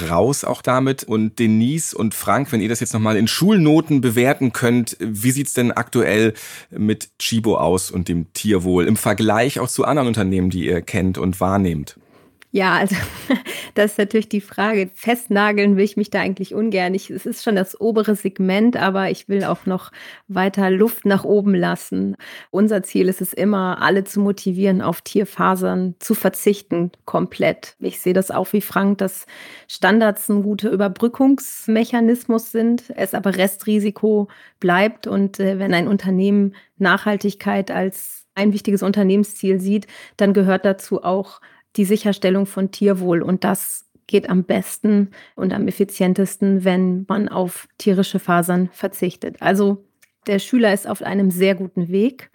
[0.10, 1.04] raus auch damit.
[1.04, 5.54] Und Denise und Frank, wenn ihr das jetzt nochmal in Schulnoten bewerten könnt, wie sieht's
[5.54, 6.34] denn aktuell
[6.70, 11.18] mit Chibo aus und dem Tierwohl im Vergleich auch zu anderen Unternehmen, die ihr kennt
[11.18, 11.98] und wahrnehmt?
[12.56, 12.96] Ja, also
[13.74, 14.90] das ist natürlich die Frage.
[14.94, 16.94] Festnageln will ich mich da eigentlich ungern.
[16.94, 19.92] Ich, es ist schon das obere Segment, aber ich will auch noch
[20.30, 22.16] weiter Luft nach oben lassen.
[22.52, 27.76] Unser Ziel ist es immer, alle zu motivieren, auf Tierfasern zu verzichten, komplett.
[27.80, 29.26] Ich sehe das auch wie Frank, dass
[29.68, 34.30] Standards ein guter Überbrückungsmechanismus sind, es aber Restrisiko
[34.62, 35.08] bleibt.
[35.08, 41.42] Und äh, wenn ein Unternehmen Nachhaltigkeit als ein wichtiges Unternehmensziel sieht, dann gehört dazu auch
[41.76, 43.22] die Sicherstellung von Tierwohl.
[43.22, 49.42] Und das geht am besten und am effizientesten, wenn man auf tierische Fasern verzichtet.
[49.42, 49.86] Also
[50.28, 52.32] der Schüler ist auf einem sehr guten Weg.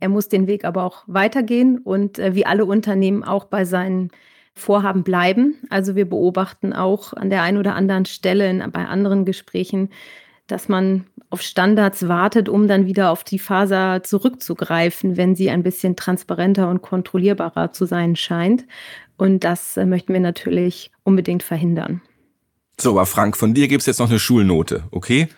[0.00, 4.10] Er muss den Weg aber auch weitergehen und äh, wie alle Unternehmen auch bei seinen
[4.54, 5.56] Vorhaben bleiben.
[5.68, 9.90] Also wir beobachten auch an der einen oder anderen Stelle bei anderen Gesprächen,
[10.46, 15.62] dass man auf Standards wartet, um dann wieder auf die Faser zurückzugreifen, wenn sie ein
[15.62, 18.66] bisschen transparenter und kontrollierbarer zu sein scheint.
[19.16, 22.02] Und das äh, möchten wir natürlich unbedingt verhindern.
[22.80, 25.28] So, aber Frank, von dir gibt es jetzt noch eine Schulnote, okay?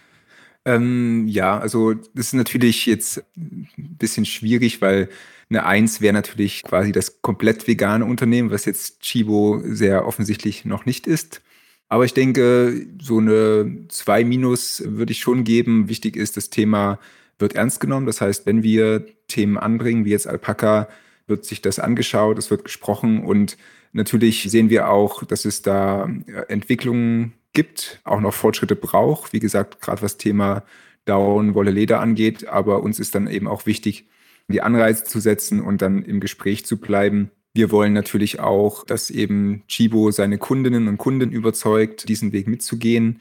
[0.65, 5.09] Ähm, ja, also das ist natürlich jetzt ein bisschen schwierig, weil
[5.49, 10.87] eine Eins wäre natürlich quasi das komplett vegane Unternehmen, was jetzt Chibo sehr offensichtlich noch
[10.87, 11.41] nicht ist.
[11.89, 15.89] Aber ich denke, so eine 2 minus würde ich schon geben.
[15.89, 16.99] Wichtig ist, das Thema
[17.39, 18.07] wird ernst genommen.
[18.07, 20.89] Das heißt, wenn wir Themen anbringen, wie jetzt Alpaka,
[21.27, 23.57] wird sich das angeschaut, es wird gesprochen und
[23.93, 26.09] natürlich sehen wir auch, dass es da
[26.49, 29.33] Entwicklungen gibt, auch noch Fortschritte braucht.
[29.33, 30.63] Wie gesagt, gerade was Thema
[31.05, 32.47] Down, Wolle, Leder angeht.
[32.47, 34.07] Aber uns ist dann eben auch wichtig,
[34.49, 39.11] die Anreize zu setzen und dann im Gespräch zu bleiben wir wollen natürlich auch, dass
[39.11, 43.21] eben Chibo seine Kundinnen und Kunden überzeugt, diesen Weg mitzugehen.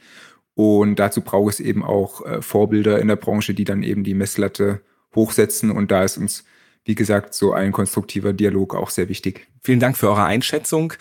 [0.54, 4.14] Und dazu braucht es eben auch äh, Vorbilder in der Branche, die dann eben die
[4.14, 4.80] Messlatte
[5.14, 5.70] hochsetzen.
[5.70, 6.44] Und da ist uns,
[6.84, 9.48] wie gesagt, so ein konstruktiver Dialog auch sehr wichtig.
[9.62, 10.92] Vielen Dank für eure Einschätzung.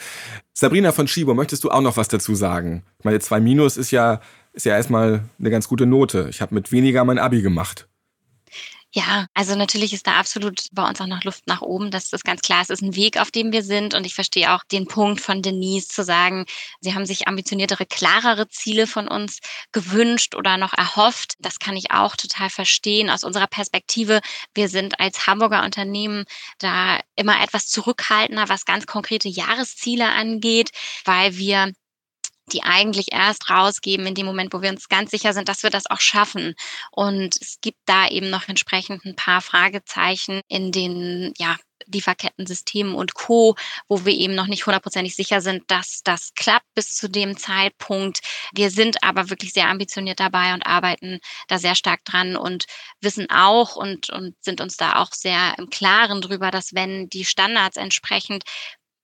[0.54, 2.84] Sabrina von Chibo, möchtest du auch noch was dazu sagen?
[3.00, 4.22] Ich meine, zwei Minus ist ja,
[4.54, 6.28] ist ja erstmal eine ganz gute Note.
[6.30, 7.88] Ich habe mit weniger mein Abi gemacht.
[8.98, 11.92] Ja, also natürlich ist da absolut bei uns auch noch Luft nach oben.
[11.92, 12.62] Das ist ganz klar.
[12.62, 13.94] Es ist ein Weg, auf dem wir sind.
[13.94, 16.46] Und ich verstehe auch den Punkt von Denise zu sagen,
[16.80, 19.40] sie haben sich ambitioniertere, klarere Ziele von uns
[19.74, 21.34] gewünscht oder noch erhofft.
[21.40, 23.10] Das kann ich auch total verstehen.
[23.10, 24.22] Aus unserer Perspektive,
[24.54, 26.24] wir sind als Hamburger Unternehmen
[26.60, 30.70] da immer etwas zurückhaltender, was ganz konkrete Jahresziele angeht,
[31.04, 31.74] weil wir
[32.52, 35.70] die eigentlich erst rausgeben in dem Moment, wo wir uns ganz sicher sind, dass wir
[35.70, 36.56] das auch schaffen.
[36.92, 43.14] Und es gibt da eben noch entsprechend ein paar Fragezeichen in den ja, Lieferkettensystemen und
[43.14, 43.56] Co.,
[43.88, 48.20] wo wir eben noch nicht hundertprozentig sicher sind, dass das klappt bis zu dem Zeitpunkt.
[48.54, 52.66] Wir sind aber wirklich sehr ambitioniert dabei und arbeiten da sehr stark dran und
[53.02, 57.26] wissen auch und, und sind uns da auch sehr im Klaren drüber, dass wenn die
[57.26, 58.44] Standards entsprechend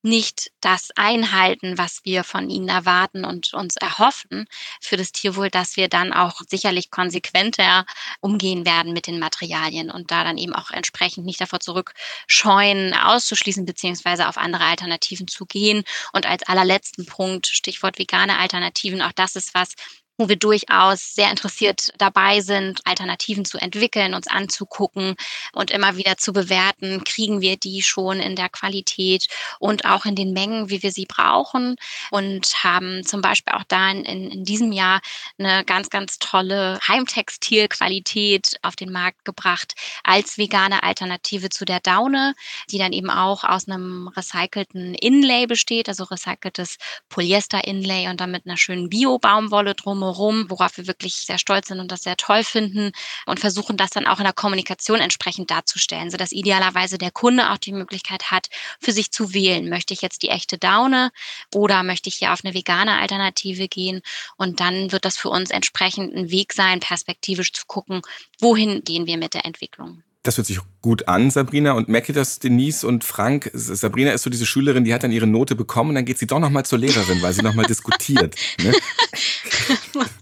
[0.04, 4.46] nicht das einhalten, was wir von ihnen erwarten und uns erhoffen
[4.80, 7.86] für das Tierwohl, dass wir dann auch sicherlich konsequenter
[8.20, 13.66] umgehen werden mit den Materialien und da dann eben auch entsprechend nicht davor zurückscheuen, auszuschließen
[13.66, 15.84] beziehungsweise auf andere Alternativen zu gehen.
[16.14, 19.74] Und als allerletzten Punkt, Stichwort vegane Alternativen, auch das ist was,
[20.22, 25.16] wo wir durchaus sehr interessiert dabei sind, Alternativen zu entwickeln, uns anzugucken
[25.52, 29.26] und immer wieder zu bewerten, kriegen wir die schon in der Qualität
[29.58, 31.76] und auch in den Mengen, wie wir sie brauchen
[32.12, 35.02] und haben zum Beispiel auch da in, in diesem Jahr
[35.40, 42.36] eine ganz, ganz tolle Heimtextilqualität auf den Markt gebracht als vegane Alternative zu der Daune,
[42.70, 46.78] die dann eben auch aus einem recycelten Inlay besteht, also recyceltes
[47.10, 51.80] Polyester-Inlay und dann mit einer schönen Bio-Baumwolle drumherum drumherum, worauf wir wirklich sehr stolz sind
[51.80, 52.92] und das sehr toll finden
[53.26, 57.58] und versuchen das dann auch in der Kommunikation entsprechend darzustellen, sodass idealerweise der Kunde auch
[57.58, 58.48] die Möglichkeit hat,
[58.80, 59.70] für sich zu wählen.
[59.70, 61.12] Möchte ich jetzt die echte Daune
[61.54, 64.02] oder möchte ich hier auf eine vegane Alternative gehen?
[64.38, 68.02] Und dann wird das für uns entsprechend ein Weg sein, perspektivisch zu gucken,
[68.40, 70.04] wohin gehen wir mit der Entwicklung.
[70.24, 71.72] Das hört sich gut an, Sabrina.
[71.72, 73.50] Und merke das Denise und Frank.
[73.54, 76.28] Sabrina ist so diese Schülerin, die hat dann ihre Note bekommen und dann geht sie
[76.28, 78.36] doch nochmal zur Lehrerin, weil sie nochmal diskutiert.
[78.62, 78.72] Ne?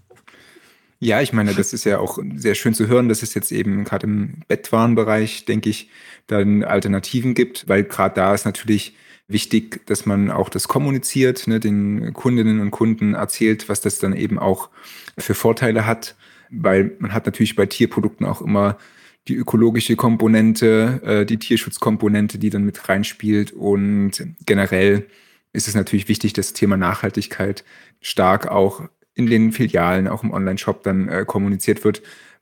[1.02, 3.86] Ja, ich meine, das ist ja auch sehr schön zu hören, dass es jetzt eben
[3.86, 5.90] gerade im Bettwarenbereich, denke ich,
[6.28, 8.98] dann Alternativen gibt, weil gerade da ist natürlich
[9.30, 14.14] wichtig, dass man auch das kommuniziert, ne, den Kundinnen und Kunden erzählt, was das dann
[14.14, 14.70] eben auch
[15.18, 16.16] für Vorteile hat,
[16.50, 18.78] weil man hat natürlich bei Tierprodukten auch immer
[19.30, 23.52] die ökologische Komponente, äh, die Tierschutzkomponente, die dann mit reinspielt.
[23.54, 25.06] Und generell
[25.54, 27.64] ist es natürlich wichtig, das Thema Nachhaltigkeit
[28.02, 32.02] stark auch in den Filialen, auch im Online-Shop dann äh, kommuniziert wird.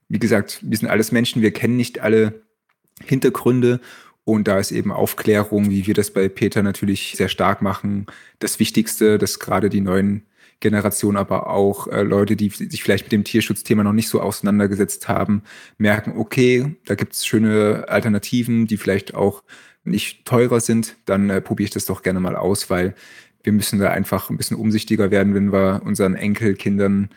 [0.10, 2.42] Wie gesagt, wir sind alles Menschen, wir kennen nicht alle
[3.04, 3.82] Hintergründe
[4.24, 8.06] und da ist eben Aufklärung, wie wir das bei Peter natürlich sehr stark machen,
[8.38, 10.28] das Wichtigste, dass gerade die neuen
[10.60, 15.08] Generation, aber auch äh, Leute, die sich vielleicht mit dem Tierschutzthema noch nicht so auseinandergesetzt
[15.08, 15.44] haben,
[15.78, 19.44] merken, okay, da gibt es schöne Alternativen, die vielleicht auch
[19.84, 22.94] nicht teurer sind, dann äh, probiere ich das doch gerne mal aus, weil
[23.48, 27.08] wir müssen da einfach ein bisschen umsichtiger werden, wenn wir unseren Enkelkindern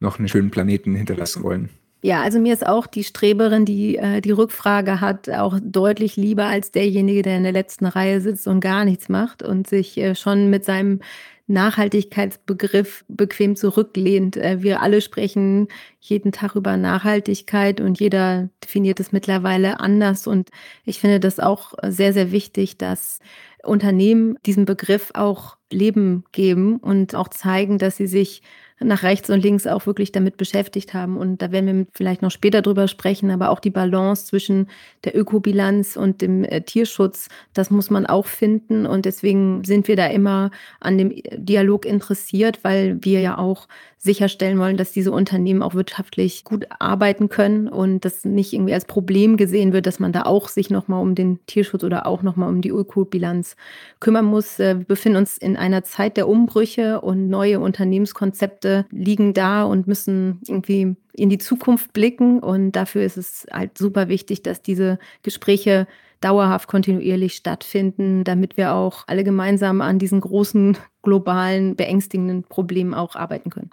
[0.00, 1.68] noch einen schönen Planeten hinterlassen wollen.
[2.02, 6.46] Ja, also mir ist auch die Streberin, die äh, die Rückfrage hat, auch deutlich lieber
[6.46, 10.14] als derjenige, der in der letzten Reihe sitzt und gar nichts macht und sich äh,
[10.14, 11.00] schon mit seinem
[11.46, 14.38] Nachhaltigkeitsbegriff bequem zurücklehnt.
[14.38, 15.68] Äh, wir alle sprechen
[16.00, 20.26] jeden Tag über Nachhaltigkeit und jeder definiert es mittlerweile anders.
[20.26, 20.48] Und
[20.86, 23.18] ich finde das auch sehr, sehr wichtig, dass
[23.66, 28.42] Unternehmen diesen Begriff auch Leben geben und auch zeigen, dass sie sich
[28.80, 31.16] nach rechts und links auch wirklich damit beschäftigt haben.
[31.16, 34.68] Und da werden wir vielleicht noch später drüber sprechen, aber auch die Balance zwischen
[35.04, 38.86] der Ökobilanz und dem äh, Tierschutz, das muss man auch finden.
[38.86, 44.58] Und deswegen sind wir da immer an dem Dialog interessiert, weil wir ja auch sicherstellen
[44.58, 49.38] wollen, dass diese Unternehmen auch wirtschaftlich gut arbeiten können und das nicht irgendwie als Problem
[49.38, 52.60] gesehen wird, dass man da auch sich nochmal um den Tierschutz oder auch nochmal um
[52.60, 53.56] die Ökobilanz
[54.00, 54.58] kümmern muss.
[54.58, 59.86] Äh, wir befinden uns in einer Zeit der Umbrüche und neue Unternehmenskonzepte liegen da und
[59.86, 64.98] müssen irgendwie in die Zukunft blicken und dafür ist es halt super wichtig, dass diese
[65.22, 65.86] Gespräche
[66.20, 73.14] dauerhaft kontinuierlich stattfinden, damit wir auch alle gemeinsam an diesen großen globalen beängstigenden Problemen auch
[73.14, 73.70] arbeiten können.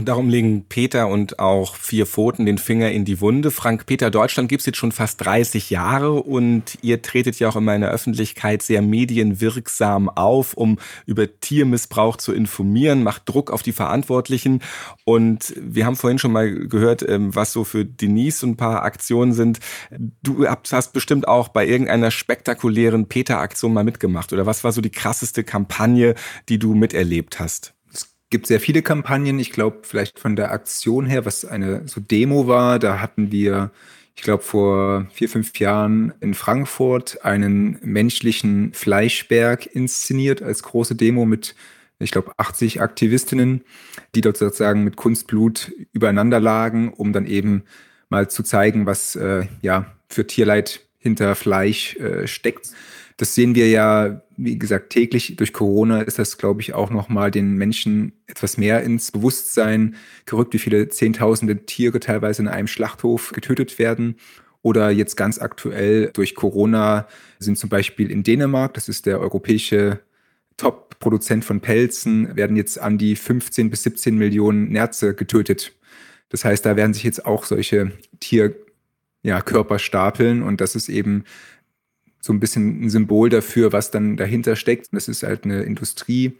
[0.00, 3.50] Und darum legen Peter und auch Vier Pfoten den Finger in die Wunde.
[3.50, 7.56] Frank Peter, Deutschland gibt es jetzt schon fast 30 Jahre und ihr tretet ja auch
[7.56, 13.72] in meiner Öffentlichkeit sehr medienwirksam auf, um über Tiermissbrauch zu informieren, macht Druck auf die
[13.72, 14.62] Verantwortlichen.
[15.04, 19.34] Und wir haben vorhin schon mal gehört, ähm, was so für Denise ein paar Aktionen
[19.34, 19.60] sind.
[20.22, 24.32] Du hast bestimmt auch bei irgendeiner spektakulären Peter-Aktion mal mitgemacht.
[24.32, 26.14] Oder was war so die krasseste Kampagne,
[26.48, 27.74] die du miterlebt hast?
[28.30, 29.38] Gibt sehr viele Kampagnen.
[29.38, 33.72] Ich glaube, vielleicht von der Aktion her, was eine so Demo war, da hatten wir,
[34.14, 41.26] ich glaube, vor vier, fünf Jahren in Frankfurt einen menschlichen Fleischberg inszeniert als große Demo
[41.26, 41.56] mit,
[41.98, 43.62] ich glaube, 80 Aktivistinnen,
[44.14, 47.64] die dort sozusagen mit Kunstblut übereinander lagen, um dann eben
[48.08, 52.70] mal zu zeigen, was äh, ja für Tierleid hinter Fleisch äh, steckt.
[53.20, 55.36] Das sehen wir ja, wie gesagt, täglich.
[55.36, 60.54] Durch Corona ist das, glaube ich, auch nochmal den Menschen etwas mehr ins Bewusstsein gerückt,
[60.54, 64.16] wie viele Zehntausende Tiere teilweise in einem Schlachthof getötet werden.
[64.62, 67.06] Oder jetzt ganz aktuell durch Corona
[67.38, 70.00] sind zum Beispiel in Dänemark, das ist der europäische
[70.56, 75.74] Top-Produzent von Pelzen, werden jetzt an die 15 bis 17 Millionen Nerze getötet.
[76.30, 81.24] Das heißt, da werden sich jetzt auch solche Tierkörper ja, stapeln und das ist eben
[82.20, 84.88] so ein bisschen ein Symbol dafür, was dann dahinter steckt.
[84.92, 86.36] Das ist halt eine Industrie,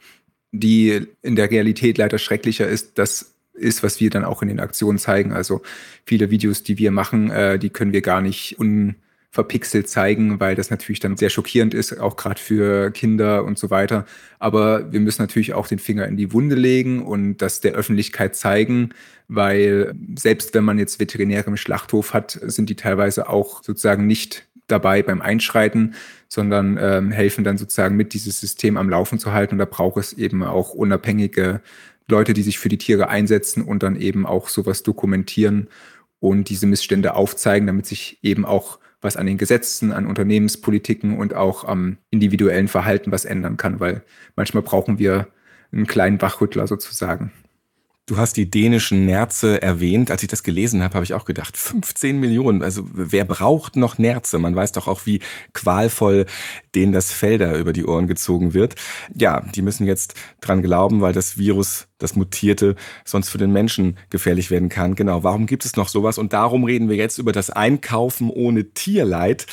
[0.52, 2.98] die in der Realität leider schrecklicher ist.
[2.98, 5.32] Das ist, was wir dann auch in den Aktionen zeigen.
[5.32, 5.62] Also
[6.04, 10.70] viele Videos, die wir machen, äh, die können wir gar nicht unverpixelt zeigen, weil das
[10.70, 14.06] natürlich dann sehr schockierend ist, auch gerade für Kinder und so weiter.
[14.38, 18.34] Aber wir müssen natürlich auch den Finger in die Wunde legen und das der Öffentlichkeit
[18.34, 18.90] zeigen,
[19.28, 24.48] weil selbst wenn man jetzt Veterinäre im Schlachthof hat, sind die teilweise auch sozusagen nicht
[24.70, 25.94] dabei beim Einschreiten,
[26.28, 29.54] sondern ähm, helfen dann sozusagen mit, dieses System am Laufen zu halten.
[29.54, 31.60] Und da braucht es eben auch unabhängige
[32.08, 35.68] Leute, die sich für die Tiere einsetzen und dann eben auch sowas dokumentieren
[36.18, 41.34] und diese Missstände aufzeigen, damit sich eben auch was an den Gesetzen, an Unternehmenspolitiken und
[41.34, 44.02] auch am individuellen Verhalten was ändern kann, weil
[44.36, 45.28] manchmal brauchen wir
[45.72, 47.32] einen kleinen Wachrüttler sozusagen.
[48.10, 50.10] Du hast die dänischen Nerze erwähnt.
[50.10, 52.60] Als ich das gelesen habe, habe ich auch gedacht, 15 Millionen.
[52.60, 54.40] Also wer braucht noch Nerze?
[54.40, 55.20] Man weiß doch auch, wie
[55.52, 56.26] qualvoll
[56.74, 58.74] denen das Felder über die Ohren gezogen wird.
[59.14, 63.96] Ja, die müssen jetzt dran glauben, weil das Virus, das mutierte, sonst für den Menschen
[64.10, 64.96] gefährlich werden kann.
[64.96, 66.18] Genau, warum gibt es noch sowas?
[66.18, 69.46] Und darum reden wir jetzt über das Einkaufen ohne Tierleid.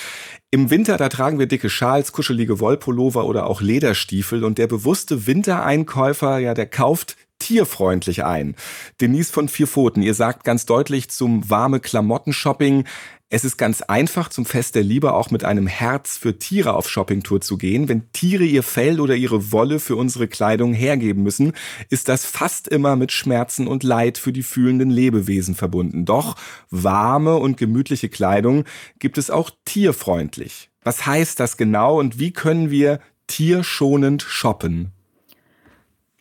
[0.50, 5.28] Im Winter, da tragen wir dicke Schals, kuschelige Wollpullover oder auch Lederstiefel und der bewusste
[5.28, 8.56] Wintereinkäufer, ja, der kauft tierfreundlich ein.
[9.02, 12.86] Denise von Vier Pfoten, ihr sagt ganz deutlich zum warme Klamotten-Shopping,
[13.30, 16.90] es ist ganz einfach, zum Fest der Liebe auch mit einem Herz für Tiere auf
[16.90, 17.90] Shoppingtour zu gehen.
[17.90, 21.52] Wenn Tiere ihr Fell oder ihre Wolle für unsere Kleidung hergeben müssen,
[21.90, 26.06] ist das fast immer mit Schmerzen und Leid für die fühlenden Lebewesen verbunden.
[26.06, 26.38] Doch
[26.70, 28.64] warme und gemütliche Kleidung
[29.00, 30.70] gibt es auch tierfreundlich.
[30.82, 34.94] Was heißt das genau und wie können wir tierschonend shoppen?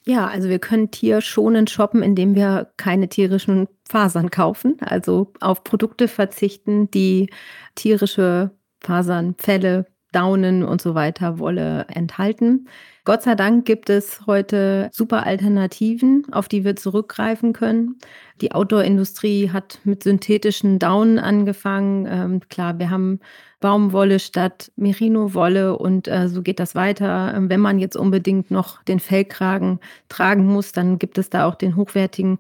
[0.08, 6.06] Ja, also wir können tierschonend shoppen, indem wir keine tierischen Fasern kaufen, also auf Produkte
[6.06, 7.28] verzichten, die
[7.74, 12.68] tierische Fasern, Felle, Daunen und so weiter, Wolle enthalten.
[13.04, 17.96] Gott sei Dank gibt es heute super Alternativen, auf die wir zurückgreifen können.
[18.40, 22.06] Die Outdoor-Industrie hat mit synthetischen Daunen angefangen.
[22.08, 23.18] Ähm, klar, wir haben
[23.60, 27.34] Baumwolle statt Merino-Wolle und äh, so geht das weiter.
[27.34, 31.54] Ähm, wenn man jetzt unbedingt noch den Fellkragen tragen muss, dann gibt es da auch
[31.54, 32.38] den hochwertigen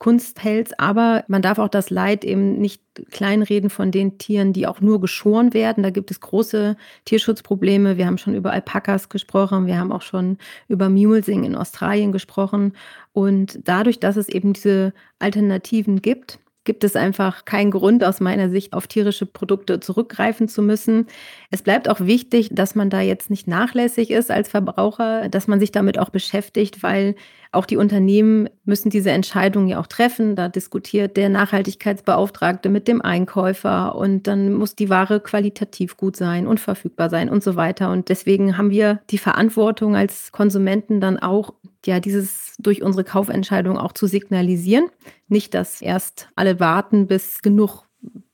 [0.00, 4.80] Kunstpelz, aber man darf auch das Leid eben nicht kleinreden von den Tieren, die auch
[4.80, 5.82] nur geschoren werden.
[5.82, 7.98] Da gibt es große Tierschutzprobleme.
[7.98, 10.38] Wir haben schon über Alpakas gesprochen, wir haben auch schon
[10.68, 12.72] über Mulesing in Australien gesprochen.
[13.12, 16.38] Und dadurch, dass es eben diese Alternativen gibt,
[16.70, 21.08] gibt es einfach keinen Grund aus meiner Sicht auf tierische Produkte zurückgreifen zu müssen.
[21.50, 25.58] Es bleibt auch wichtig, dass man da jetzt nicht nachlässig ist als Verbraucher, dass man
[25.58, 27.16] sich damit auch beschäftigt, weil
[27.50, 30.36] auch die Unternehmen müssen diese Entscheidungen ja auch treffen.
[30.36, 36.46] Da diskutiert der Nachhaltigkeitsbeauftragte mit dem Einkäufer und dann muss die Ware qualitativ gut sein
[36.46, 37.90] und verfügbar sein und so weiter.
[37.90, 41.52] Und deswegen haben wir die Verantwortung als Konsumenten dann auch,
[41.86, 44.86] ja, dieses durch unsere Kaufentscheidung auch zu signalisieren.
[45.28, 47.84] Nicht, dass erst alle warten, bis genug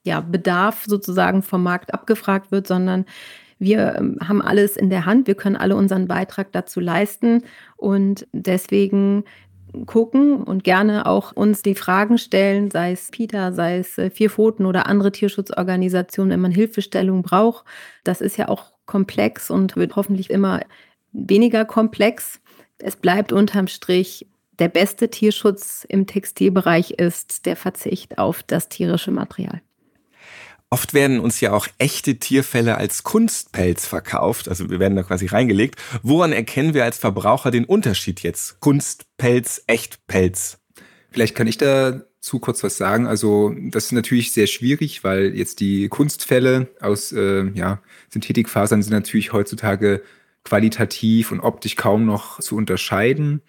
[0.05, 3.05] ja, Bedarf sozusagen vom Markt abgefragt wird, sondern
[3.59, 7.43] wir ähm, haben alles in der Hand, wir können alle unseren Beitrag dazu leisten
[7.77, 9.25] und deswegen
[9.87, 14.31] gucken und gerne auch uns die Fragen stellen, sei es PETA, sei es äh, Vier
[14.31, 17.65] Pfoten oder andere Tierschutzorganisationen, wenn man Hilfestellung braucht.
[18.05, 20.61] Das ist ja auch komplex und wird hoffentlich immer
[21.13, 22.41] weniger komplex.
[22.79, 24.27] Es bleibt unterm Strich
[24.59, 29.61] der beste Tierschutz im Textilbereich ist der Verzicht auf das tierische Material.
[30.69, 35.27] Oft werden uns ja auch echte Tierfälle als Kunstpelz verkauft, also wir werden da quasi
[35.27, 35.81] reingelegt.
[36.03, 38.59] Woran erkennen wir als Verbraucher den Unterschied jetzt?
[38.61, 40.59] Kunstpelz, Echtpelz?
[41.11, 43.07] Vielleicht kann ich dazu kurz was sagen.
[43.07, 48.93] Also das ist natürlich sehr schwierig, weil jetzt die Kunstfälle aus äh, ja, Synthetikfasern sind
[48.93, 50.03] natürlich heutzutage
[50.47, 53.43] qualitativ und optisch kaum noch zu unterscheiden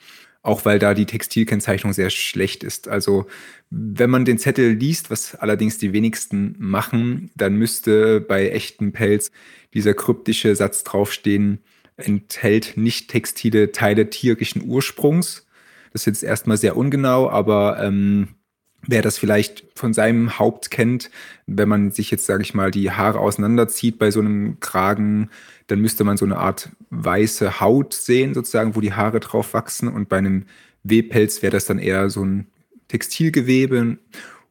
[0.47, 2.87] auch weil da die Textilkennzeichnung sehr schlecht ist.
[2.87, 3.27] Also
[3.69, 9.31] wenn man den Zettel liest, was allerdings die wenigsten machen, dann müsste bei echtem Pelz
[9.73, 11.59] dieser kryptische Satz draufstehen,
[11.97, 15.45] enthält nicht textile Teile tierischen Ursprungs.
[15.91, 18.29] Das ist jetzt erstmal sehr ungenau, aber ähm,
[18.87, 21.11] wer das vielleicht von seinem Haupt kennt,
[21.45, 25.29] wenn man sich jetzt, sage ich mal, die Haare auseinanderzieht bei so einem Kragen,
[25.67, 29.89] dann müsste man so eine Art weiße Haut sehen, sozusagen, wo die Haare drauf wachsen.
[29.89, 30.45] Und bei einem
[30.83, 32.47] Webpelz wäre das dann eher so ein
[32.87, 33.97] Textilgewebe.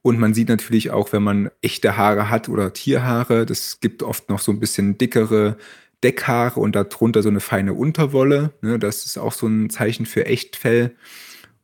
[0.03, 4.29] Und man sieht natürlich auch, wenn man echte Haare hat oder Tierhaare, das gibt oft
[4.29, 5.57] noch so ein bisschen dickere
[6.05, 8.53] Deckhaare und darunter so eine feine Unterwolle.
[8.61, 8.79] Ne?
[8.79, 10.95] Das ist auch so ein Zeichen für Echtfell.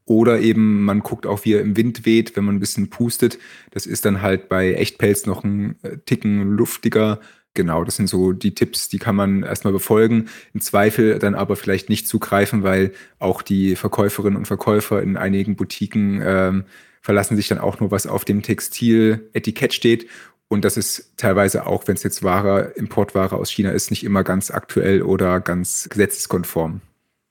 [0.05, 3.38] Oder eben man guckt auch, wie er im Wind weht, wenn man ein bisschen pustet.
[3.70, 7.20] Das ist dann halt bei Echtpelz noch ein äh, Ticken luftiger.
[7.55, 10.28] Genau, das sind so die Tipps, die kann man erstmal befolgen.
[10.55, 15.55] Im Zweifel dann aber vielleicht nicht zugreifen, weil auch die Verkäuferinnen und Verkäufer in einigen
[15.55, 16.64] Boutiquen ähm,
[17.03, 20.09] verlassen sich dann auch nur, was auf dem Textiletikett steht.
[20.48, 24.24] Und das ist teilweise auch, wenn es jetzt Ware, Importware aus China ist, nicht immer
[24.24, 26.80] ganz aktuell oder ganz gesetzeskonform.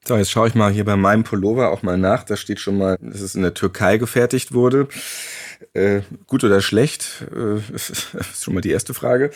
[0.03, 2.23] So, jetzt schaue ich mal hier bei meinem Pullover auch mal nach.
[2.23, 4.87] Da steht schon mal, dass es in der Türkei gefertigt wurde.
[5.73, 7.23] Äh, gut oder schlecht?
[7.35, 9.29] Äh, ist schon mal die erste Frage.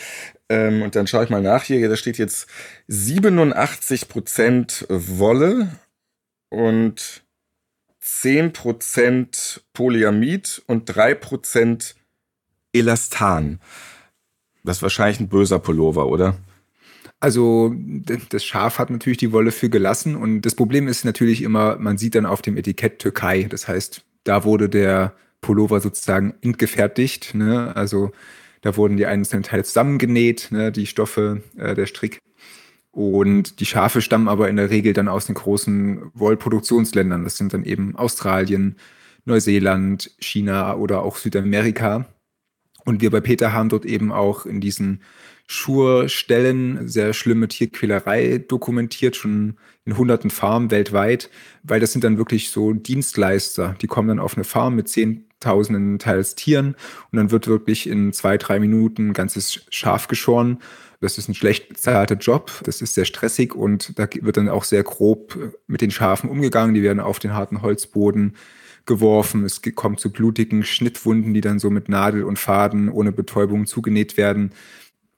[0.48, 1.88] Ähm, und dann schaue ich mal nach hier.
[1.88, 2.48] Da steht jetzt
[2.88, 5.68] 87% Wolle
[6.50, 7.22] und
[8.02, 11.94] 10% Polyamid und 3%
[12.72, 13.60] Elastan.
[14.64, 16.36] Das ist wahrscheinlich ein böser Pullover, oder?
[17.20, 17.74] Also
[18.28, 21.96] das Schaf hat natürlich die Wolle für gelassen und das Problem ist natürlich immer, man
[21.96, 23.44] sieht dann auf dem Etikett Türkei.
[23.44, 27.34] Das heißt, da wurde der Pullover sozusagen endgefertigt.
[27.34, 27.74] Ne?
[27.74, 28.12] Also
[28.60, 30.72] da wurden die einzelnen Teile zusammengenäht, ne?
[30.72, 32.18] die Stoffe, äh, der Strick.
[32.90, 37.24] Und die Schafe stammen aber in der Regel dann aus den großen Wollproduktionsländern.
[37.24, 38.76] Das sind dann eben Australien,
[39.24, 42.06] Neuseeland, China oder auch Südamerika.
[42.84, 45.02] Und wir bei Peter haben dort eben auch in diesen
[45.46, 51.30] Schurstellen sehr schlimme Tierquälerei dokumentiert, schon in hunderten Farmen weltweit,
[51.62, 53.76] weil das sind dann wirklich so Dienstleister.
[53.80, 56.74] Die kommen dann auf eine Farm mit zehntausenden teils Tieren
[57.12, 60.58] und dann wird wirklich in zwei, drei Minuten ein ganzes Schaf geschoren
[61.00, 64.64] das ist ein schlecht bezahlter Job, das ist sehr stressig und da wird dann auch
[64.64, 66.74] sehr grob mit den Schafen umgegangen.
[66.74, 68.34] Die werden auf den harten Holzboden
[68.86, 69.44] geworfen.
[69.44, 74.16] Es kommt zu blutigen Schnittwunden, die dann so mit Nadel und Faden ohne Betäubung zugenäht
[74.16, 74.52] werden.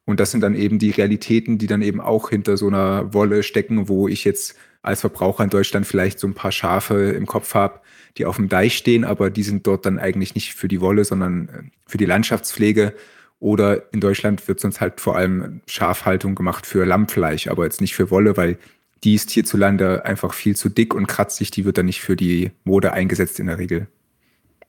[0.09, 3.43] Und das sind dann eben die Realitäten, die dann eben auch hinter so einer Wolle
[3.43, 7.53] stecken, wo ich jetzt als Verbraucher in Deutschland vielleicht so ein paar Schafe im Kopf
[7.53, 7.81] habe,
[8.17, 11.05] die auf dem Deich stehen, aber die sind dort dann eigentlich nicht für die Wolle,
[11.05, 12.95] sondern äh, für die Landschaftspflege.
[13.39, 17.95] Oder in Deutschland wird sonst halt vor allem Schafhaltung gemacht für Lammfleisch, aber jetzt nicht
[17.95, 18.57] für Wolle, weil
[19.05, 21.51] die ist hierzulande einfach viel zu dick und kratzig.
[21.51, 23.89] Die wird dann nicht für die Mode eingesetzt in der Regel.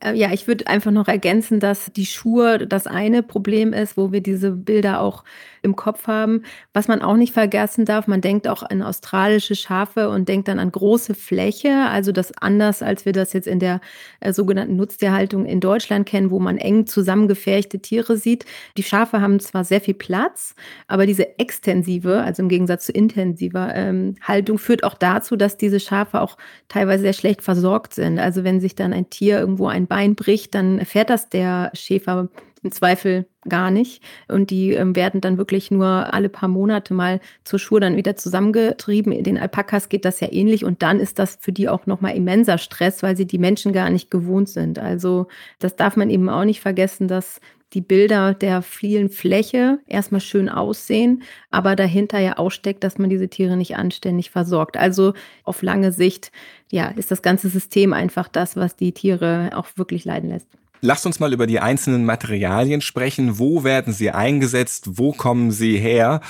[0.02, 4.12] Äh, ja, ich würde einfach noch ergänzen, dass die Schuhe das eine Problem ist, wo
[4.12, 5.24] wir diese Bilder auch
[5.62, 6.44] im Kopf haben.
[6.74, 10.60] Was man auch nicht vergessen darf, man denkt auch an australische Schafe und denkt dann
[10.60, 11.88] an große Fläche.
[11.90, 13.82] Also das anders, als wir das jetzt in der
[14.22, 18.46] äh, sogenannten Nutztierhaltung in Deutschland kennen, wo man eng zusammengefärchte Tiere sieht.
[18.78, 20.56] Die Schafe haben zwar sehr viel Platz,
[20.88, 25.82] aber diese extensive, also im Gegensatz zu intensiver ähm, Haltung, führt auch dazu, dass diese
[25.82, 26.38] Schafe auch
[26.70, 28.18] teilweise sehr schlecht versorgt sind.
[28.20, 32.30] Also wenn sich dann ein Tier irgendwo ein Bein bricht, dann erfährt das der Schäfer
[32.64, 34.02] im Zweifel gar nicht.
[34.28, 38.16] Und die ähm, werden dann wirklich nur alle paar Monate mal zur Schuhe dann wieder
[38.16, 39.24] zusammengetrieben.
[39.24, 42.58] Den Alpakas geht das ja ähnlich und dann ist das für die auch nochmal immenser
[42.58, 44.80] Stress, weil sie die Menschen gar nicht gewohnt sind.
[44.80, 45.28] Also
[45.60, 47.40] das darf man eben auch nicht vergessen, dass
[47.74, 53.10] die Bilder der vielen Fläche erstmal schön aussehen, aber dahinter ja auch steckt, dass man
[53.10, 54.78] diese Tiere nicht anständig versorgt.
[54.78, 55.14] Also
[55.44, 56.32] auf lange Sicht,
[56.72, 60.48] ja, ist das ganze System einfach das, was die Tiere auch wirklich leiden lässt.
[60.82, 63.38] Lasst uns mal über die einzelnen Materialien sprechen.
[63.38, 64.98] Wo werden sie eingesetzt?
[64.98, 66.22] Wo kommen sie her?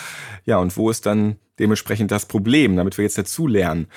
[0.45, 3.87] Ja, und wo ist dann dementsprechend das Problem, damit wir jetzt dazu lernen?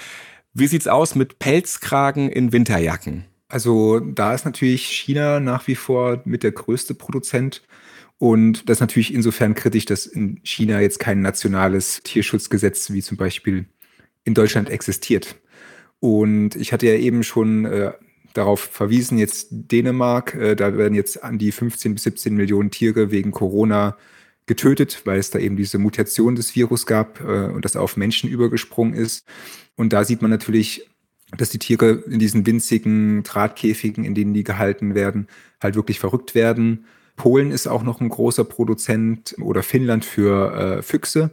[0.53, 3.25] Wie sieht's aus mit Pelzkragen in Winterjacken?
[3.53, 7.63] Also da ist natürlich China nach wie vor mit der größte Produzent.
[8.17, 13.19] Und das ist natürlich insofern kritisch, dass in China jetzt kein nationales Tierschutzgesetz wie zum
[13.19, 13.67] Beispiel
[14.25, 15.37] in Deutschland existiert.
[16.01, 17.93] Und ich hatte ja eben schon äh,
[18.33, 23.11] darauf verwiesen, jetzt Dänemark, äh, da werden jetzt an die 15 bis 17 Millionen Tiere
[23.11, 23.99] wegen Corona
[24.47, 28.31] getötet, weil es da eben diese Mutation des Virus gab äh, und das auf Menschen
[28.31, 29.27] übergesprungen ist.
[29.77, 30.89] Und da sieht man natürlich,
[31.37, 35.29] dass die Tiere in diesen winzigen Drahtkäfigen, in denen die gehalten werden,
[35.61, 36.87] halt wirklich verrückt werden.
[37.17, 41.31] Polen ist auch noch ein großer Produzent oder Finnland für äh, Füchse.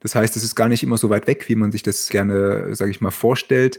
[0.00, 2.74] Das heißt, es ist gar nicht immer so weit weg, wie man sich das gerne,
[2.74, 3.78] sage ich mal, vorstellt.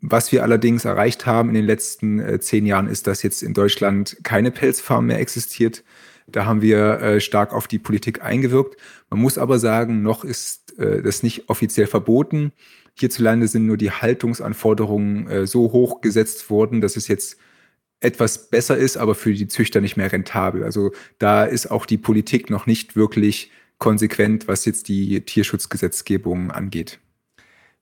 [0.00, 3.54] Was wir allerdings erreicht haben in den letzten äh, zehn Jahren, ist, dass jetzt in
[3.54, 5.82] Deutschland keine Pelzfarm mehr existiert.
[6.26, 8.80] Da haben wir äh, stark auf die Politik eingewirkt.
[9.10, 12.52] Man muss aber sagen, noch ist äh, das nicht offiziell verboten.
[12.94, 17.38] Hierzulande sind nur die Haltungsanforderungen äh, so hoch gesetzt worden, dass es jetzt
[18.00, 20.62] etwas besser ist, aber für die Züchter nicht mehr rentabel.
[20.62, 27.00] Also da ist auch die Politik noch nicht wirklich konsequent, was jetzt die Tierschutzgesetzgebung angeht.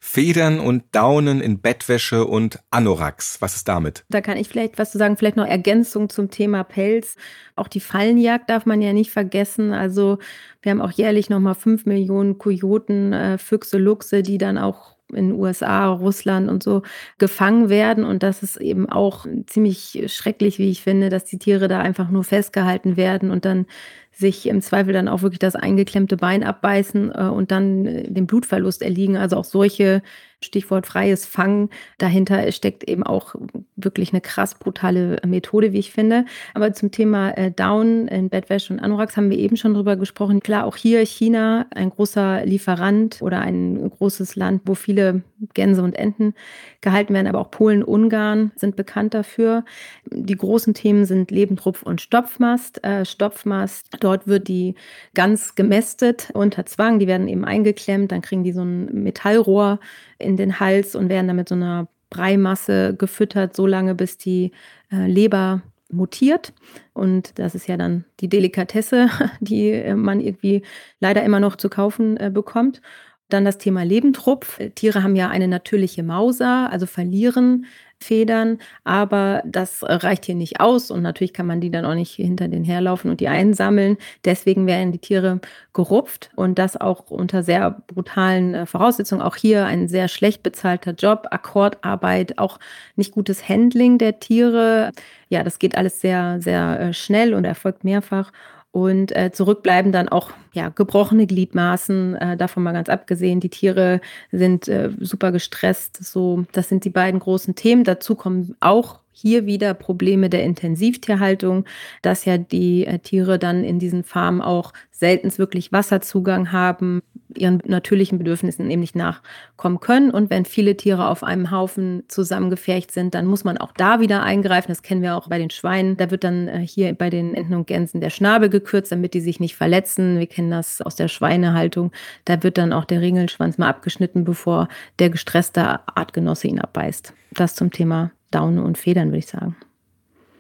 [0.05, 3.41] Federn und Daunen in Bettwäsche und Anoraks.
[3.41, 4.05] Was ist damit?
[4.09, 7.15] Da kann ich vielleicht was zu sagen, vielleicht noch Ergänzung zum Thema Pelz.
[7.55, 9.73] Auch die Fallenjagd darf man ja nicht vergessen.
[9.73, 10.19] Also
[10.61, 15.33] wir haben auch jährlich nochmal fünf Millionen Kojoten, äh, Füchse, Luchse, die dann auch in
[15.33, 16.83] USA, Russland und so
[17.19, 18.05] gefangen werden.
[18.05, 22.11] Und das ist eben auch ziemlich schrecklich, wie ich finde, dass die Tiere da einfach
[22.11, 23.67] nur festgehalten werden und dann
[24.13, 28.27] sich im Zweifel dann auch wirklich das eingeklemmte Bein abbeißen äh, und dann äh, den
[28.27, 29.17] Blutverlust erliegen.
[29.17, 30.03] Also auch solche
[30.45, 31.71] Stichwort freies Fangen.
[31.99, 33.35] Dahinter steckt eben auch
[33.77, 36.25] wirklich eine krass brutale Methode, wie ich finde.
[36.55, 40.41] Aber zum Thema äh, Down in Bettwäsche und Anoraks haben wir eben schon drüber gesprochen.
[40.41, 45.23] Klar, auch hier China, ein großer Lieferant oder ein großes Land, wo viele
[45.55, 46.35] Gänse und Enten
[46.81, 49.65] gehalten werden, aber auch Polen, Ungarn sind bekannt dafür.
[50.07, 52.83] Die großen Themen sind Lebendrupf und Stopfmast.
[52.85, 54.75] Äh, Stopfmast, dort wird die
[55.15, 56.99] Gans gemästet unter Zwang.
[56.99, 59.81] Die werden eben eingeklemmt, dann kriegen die so ein Metallrohr
[60.19, 64.53] in den Hals und werden dann mit so einer Breimasse gefüttert, so lange bis die
[64.93, 66.53] äh, Leber mutiert.
[66.93, 69.09] Und das ist ja dann die Delikatesse,
[69.41, 70.63] die äh, man irgendwie
[71.01, 72.83] leider immer noch zu kaufen äh, bekommt.
[73.29, 74.59] Dann das Thema Lebendrupf.
[74.75, 77.65] Tiere haben ja eine natürliche Mauser, also verlieren
[78.03, 82.13] Federn, aber das reicht hier nicht aus und natürlich kann man die dann auch nicht
[82.15, 83.97] hinter den herlaufen und die einsammeln.
[84.25, 85.41] Deswegen werden die Tiere
[85.73, 89.23] gerupft und das auch unter sehr brutalen äh, Voraussetzungen.
[89.23, 92.59] Auch hier ein sehr schlecht bezahlter Job, Akkordarbeit, auch
[92.97, 94.93] nicht gutes Handling der Tiere.
[95.29, 98.33] Ja, das geht alles sehr, sehr äh, schnell und erfolgt mehrfach.
[98.73, 103.39] Und äh, zurückbleiben dann auch ja, gebrochene Gliedmaßen, äh, davon mal ganz abgesehen.
[103.39, 104.01] Die Tiere
[104.33, 106.03] sind äh, super gestresst.
[106.03, 107.85] So, das sind die beiden großen Themen.
[107.85, 111.67] Dazu kommen auch hier wieder Probleme der Intensivtierhaltung,
[112.01, 117.03] dass ja die äh, Tiere dann in diesen Farmen auch selten wirklich Wasserzugang haben,
[117.37, 120.11] ihren natürlichen Bedürfnissen eben nicht nachkommen können.
[120.11, 124.23] Und wenn viele Tiere auf einem Haufen zusammengefercht sind, dann muss man auch da wieder
[124.23, 124.69] eingreifen.
[124.69, 125.97] Das kennen wir auch bei den Schweinen.
[125.97, 129.21] Da wird dann äh, hier bei den Enten und Gänsen der Schnabel gekürzt, damit die
[129.21, 130.19] sich nicht verletzen.
[130.19, 131.93] Wir kennen das aus der Schweinehaltung.
[132.25, 134.69] Da wird dann auch der Ringelschwanz mal abgeschnitten, bevor
[134.99, 137.15] der gestresste Artgenosse ihn abbeißt.
[137.33, 139.57] Das zum Thema Daune und Federn, würde ich sagen.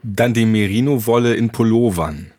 [0.03, 2.33] Dann die Merino-Wolle in Pullovern.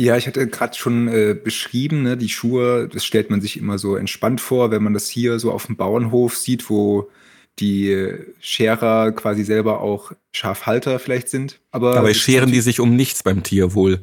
[0.00, 3.78] Ja, ich hatte gerade schon äh, beschrieben, ne, die Schuhe, das stellt man sich immer
[3.78, 7.10] so entspannt vor, wenn man das hier so auf dem Bauernhof sieht, wo
[7.58, 11.58] die Scherer quasi selber auch Schafhalter vielleicht sind.
[11.72, 14.00] Aber Dabei scheren die sich um nichts beim Tierwohl.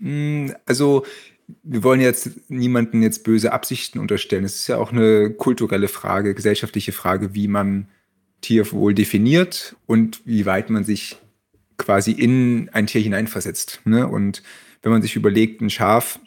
[0.00, 1.06] Hm, also
[1.62, 4.44] wir wollen jetzt niemanden jetzt böse Absichten unterstellen.
[4.44, 7.86] Es ist ja auch eine kulturelle Frage, gesellschaftliche Frage, wie man
[8.40, 11.18] Tierwohl definiert und wie weit man sich
[11.76, 13.82] quasi in ein Tier hineinversetzt.
[13.84, 14.08] Ne?
[14.08, 14.42] Und
[14.82, 16.18] wenn man sich überlegt, ein Schaf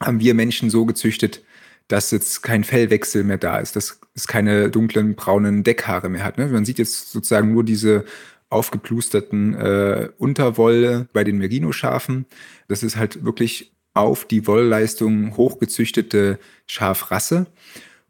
[0.00, 1.42] haben wir Menschen so gezüchtet,
[1.88, 6.38] dass jetzt kein Fellwechsel mehr da ist, dass es keine dunklen braunen Deckhaare mehr hat.
[6.38, 6.46] Ne?
[6.48, 8.04] Man sieht jetzt sozusagen nur diese
[8.48, 12.26] aufgeplusterten äh, Unterwolle bei den Merino-Schafen.
[12.68, 17.46] Das ist halt wirklich auf die Wollleistung hochgezüchtete Schafrasse.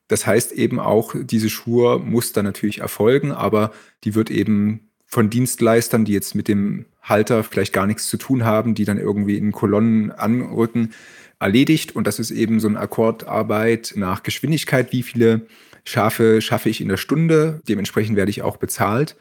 [0.08, 3.72] Das heißt eben auch, diese Schuhe muss dann natürlich erfolgen, aber
[4.04, 8.46] die wird eben von Dienstleistern, die jetzt mit dem Halter vielleicht gar nichts zu tun
[8.46, 10.94] haben, die dann irgendwie in Kolonnen anrücken,
[11.38, 11.94] erledigt.
[11.94, 14.90] Und das ist eben so eine Akkordarbeit nach Geschwindigkeit.
[14.90, 15.42] Wie viele
[15.84, 17.60] Schafe schaffe ich in der Stunde?
[17.68, 19.14] Dementsprechend werde ich auch bezahlt.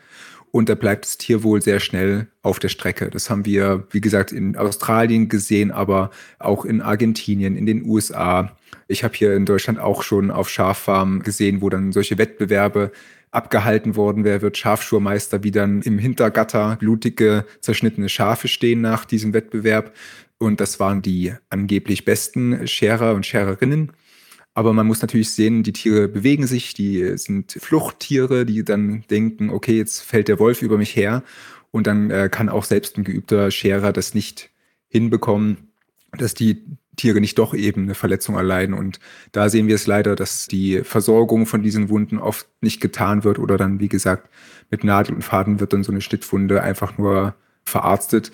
[0.51, 3.09] Und da bleibt das Tier wohl sehr schnell auf der Strecke.
[3.09, 8.55] Das haben wir, wie gesagt, in Australien gesehen, aber auch in Argentinien, in den USA.
[8.87, 12.93] Ich habe hier in Deutschland auch schon auf Schaffarmen gesehen, wo dann solche Wettbewerbe
[13.31, 14.23] abgehalten worden.
[14.23, 19.95] Wer wird Schafschurmeister, wie dann im Hintergatter blutige, zerschnittene Schafe stehen nach diesem Wettbewerb.
[20.37, 23.91] Und das waren die angeblich besten Scherer und Schererinnen.
[24.53, 29.49] Aber man muss natürlich sehen, die Tiere bewegen sich, die sind Fluchttiere, die dann denken,
[29.49, 31.23] okay, jetzt fällt der Wolf über mich her.
[31.71, 34.49] Und dann äh, kann auch selbst ein geübter Scherer das nicht
[34.89, 35.71] hinbekommen,
[36.17, 36.65] dass die
[36.97, 38.75] Tiere nicht doch eben eine Verletzung erleiden.
[38.75, 38.99] Und
[39.31, 43.39] da sehen wir es leider, dass die Versorgung von diesen Wunden oft nicht getan wird
[43.39, 44.29] oder dann, wie gesagt,
[44.69, 48.31] mit Nadel und Faden wird dann so eine Schnittwunde einfach nur verarztet.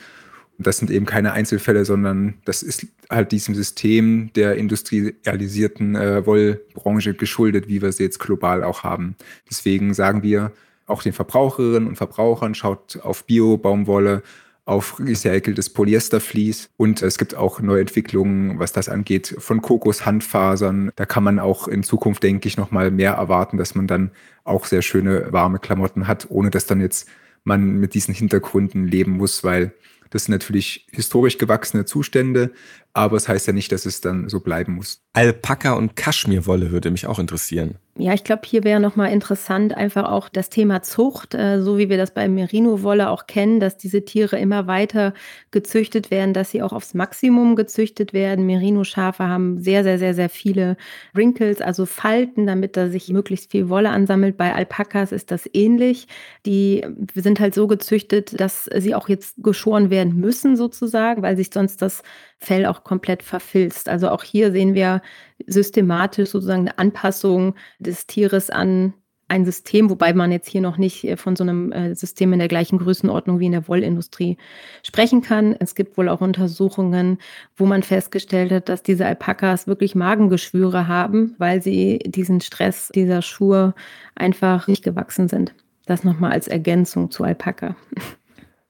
[0.57, 6.25] Und das sind eben keine Einzelfälle, sondern das ist halt diesem System der industrialisierten äh,
[6.25, 9.15] Wollbranche geschuldet, wie wir sie jetzt global auch haben.
[9.49, 10.51] Deswegen sagen wir
[10.87, 14.23] auch den Verbraucherinnen und Verbrauchern, schaut auf Bio-Baumwolle,
[14.67, 20.91] auf recyceltes Polyestervlies und es gibt auch neue Entwicklungen, was das angeht, von Kokoshandfasern.
[20.95, 24.11] Da kann man auch in Zukunft, denke ich, noch mal mehr erwarten, dass man dann
[24.43, 27.07] auch sehr schöne warme Klamotten hat, ohne dass dann jetzt
[27.45, 29.71] man mit diesen Hintergründen leben muss, weil
[30.09, 32.51] Das sind natürlich historisch gewachsene Zustände,
[32.97, 35.01] aber es das heißt ja nicht, dass es dann so bleiben muss.
[35.13, 37.75] Alpaka und Kaschmirwolle würde mich auch interessieren.
[37.99, 41.89] Ja, ich glaube, hier wäre nochmal interessant einfach auch das Thema Zucht, äh, so wie
[41.89, 45.15] wir das bei Merino-Wolle auch kennen, dass diese Tiere immer weiter
[45.49, 48.45] gezüchtet werden, dass sie auch aufs Maximum gezüchtet werden.
[48.45, 50.77] Merino-Schafe haben sehr, sehr, sehr, sehr viele
[51.13, 54.37] Wrinkles, also Falten, damit da sich möglichst viel Wolle ansammelt.
[54.37, 56.07] Bei Alpakas ist das ähnlich.
[56.45, 56.85] Die
[57.15, 61.81] sind halt so gezüchtet, dass sie auch jetzt geschoren werden müssen sozusagen, weil sich sonst
[61.81, 62.03] das
[62.37, 63.89] Fell auch komplett verfilzt.
[63.89, 65.01] Also auch hier sehen wir
[65.47, 68.93] systematisch sozusagen eine Anpassung des Tieres an
[69.29, 72.39] ein System, wobei man jetzt hier noch nicht äh, von so einem äh, System in
[72.39, 74.37] der gleichen Größenordnung wie in der Wollindustrie
[74.83, 75.55] sprechen kann.
[75.59, 77.17] Es gibt wohl auch Untersuchungen,
[77.55, 83.21] wo man festgestellt hat, dass diese Alpakas wirklich Magengeschwüre haben, weil sie diesen Stress dieser
[83.21, 83.73] Schuhe
[84.15, 85.53] einfach nicht gewachsen sind.
[85.85, 87.75] Das nochmal als Ergänzung zu Alpaka.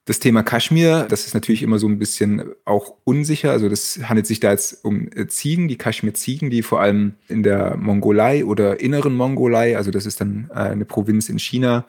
[0.08, 3.52] Das Thema Kaschmir, das ist natürlich immer so ein bisschen auch unsicher.
[3.52, 7.44] Also das handelt sich da jetzt um äh, Ziegen, die Kaschmir-Ziegen, die vor allem in
[7.44, 11.86] der Mongolei oder inneren Mongolei, also das ist dann äh, eine Provinz in China,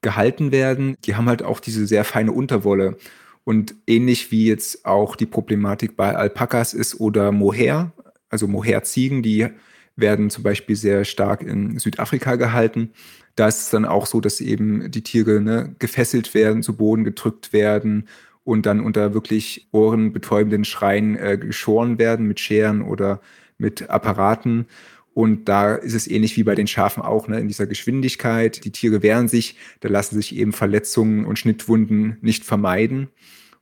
[0.00, 0.94] gehalten werden.
[1.06, 2.98] Die haben halt auch diese sehr feine Unterwolle.
[3.42, 7.90] Und ähnlich wie jetzt auch die Problematik bei Alpakas ist oder Mohair,
[8.28, 9.48] also Mohair-Ziegen, die
[9.96, 12.92] werden zum Beispiel sehr stark in Südafrika gehalten
[13.36, 17.04] da ist es dann auch so, dass eben die Tiere ne, gefesselt werden, zu Boden
[17.04, 18.08] gedrückt werden
[18.44, 23.20] und dann unter wirklich ohrenbetäubenden Schreien äh, geschoren werden mit Scheren oder
[23.58, 24.66] mit Apparaten.
[25.12, 28.64] Und da ist es ähnlich wie bei den Schafen auch, ne, in dieser Geschwindigkeit.
[28.64, 33.08] Die Tiere wehren sich, da lassen sich eben Verletzungen und Schnittwunden nicht vermeiden.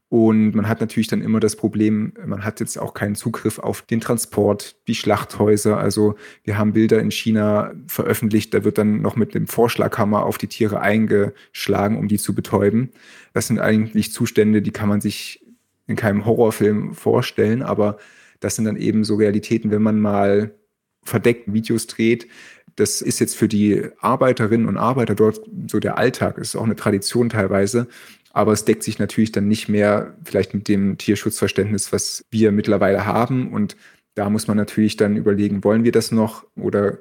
[0.09, 3.83] Und man hat natürlich dann immer das Problem, man hat jetzt auch keinen Zugriff auf
[3.83, 5.79] den Transport, die Schlachthäuser.
[5.79, 10.39] Also wir haben Bilder in China veröffentlicht, da wird dann noch mit dem Vorschlaghammer auf
[10.39, 12.91] die Tiere eingeschlagen, um die zu betäuben.
[13.33, 15.45] Das sind eigentlich Zustände, die kann man sich
[15.87, 17.99] in keinem Horrorfilm vorstellen, aber
[18.41, 20.55] das sind dann eben so Realitäten, wenn man mal
[21.03, 22.29] verdeckt Videos dreht.
[22.77, 26.65] Das ist jetzt für die Arbeiterinnen und Arbeiter dort so der Alltag, das ist auch
[26.65, 27.89] eine Tradition teilweise.
[28.35, 33.07] Aber es deckt sich natürlich dann nicht mehr vielleicht mit dem Tierschutzverständnis, was wir mittlerweile
[33.07, 33.53] haben.
[33.53, 33.77] Und
[34.17, 36.99] da muss man natürlich dann überlegen, wollen wir das noch oder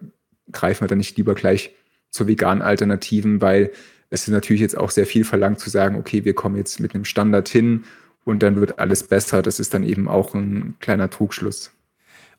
[0.52, 1.72] greifen wir dann nicht lieber gleich
[2.12, 3.72] zur veganen Alternativen, weil
[4.12, 6.94] es ist natürlich jetzt auch sehr viel verlangt zu sagen, okay, wir kommen jetzt mit
[6.94, 7.86] einem Standard hin
[8.26, 9.42] und dann wird alles besser.
[9.42, 11.72] Das ist dann eben auch ein kleiner Trugschluss.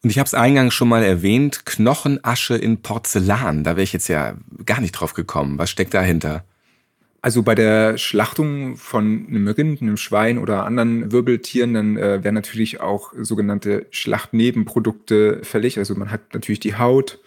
[0.04, 3.64] Und ich habe es eingangs schon mal erwähnt, Knochenasche in Porzellan.
[3.64, 5.58] Da wäre ich jetzt ja gar nicht drauf gekommen.
[5.58, 6.44] Was steckt dahinter?
[7.24, 12.34] Also bei der Schlachtung von einem Rind, einem Schwein oder anderen Wirbeltieren, dann äh, werden
[12.34, 15.78] natürlich auch sogenannte Schlachtnebenprodukte fällig.
[15.78, 17.20] Also man hat natürlich die Haut,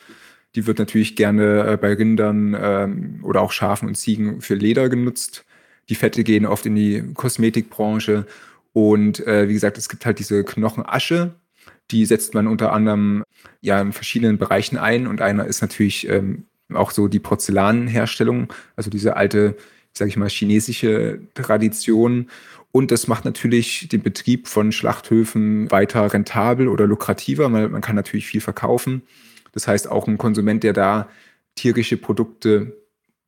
[0.53, 4.87] die wird natürlich gerne äh, bei Rindern ähm, oder auch Schafen und Ziegen für Leder
[4.87, 5.45] genutzt.
[5.89, 8.27] Die Fette gehen oft in die Kosmetikbranche.
[8.73, 11.33] Und äh, wie gesagt, es gibt halt diese Knochenasche,
[11.89, 13.23] die setzt man unter anderem
[13.61, 15.07] ja in verschiedenen Bereichen ein.
[15.07, 19.57] Und einer ist natürlich ähm, auch so die Porzellanherstellung, also diese alte
[19.97, 22.29] sage ich mal, chinesische Tradition.
[22.71, 27.95] Und das macht natürlich den Betrieb von Schlachthöfen weiter rentabel oder lukrativer, weil man kann
[27.95, 29.01] natürlich viel verkaufen.
[29.51, 31.09] Das heißt, auch ein Konsument, der da
[31.55, 32.77] tierische Produkte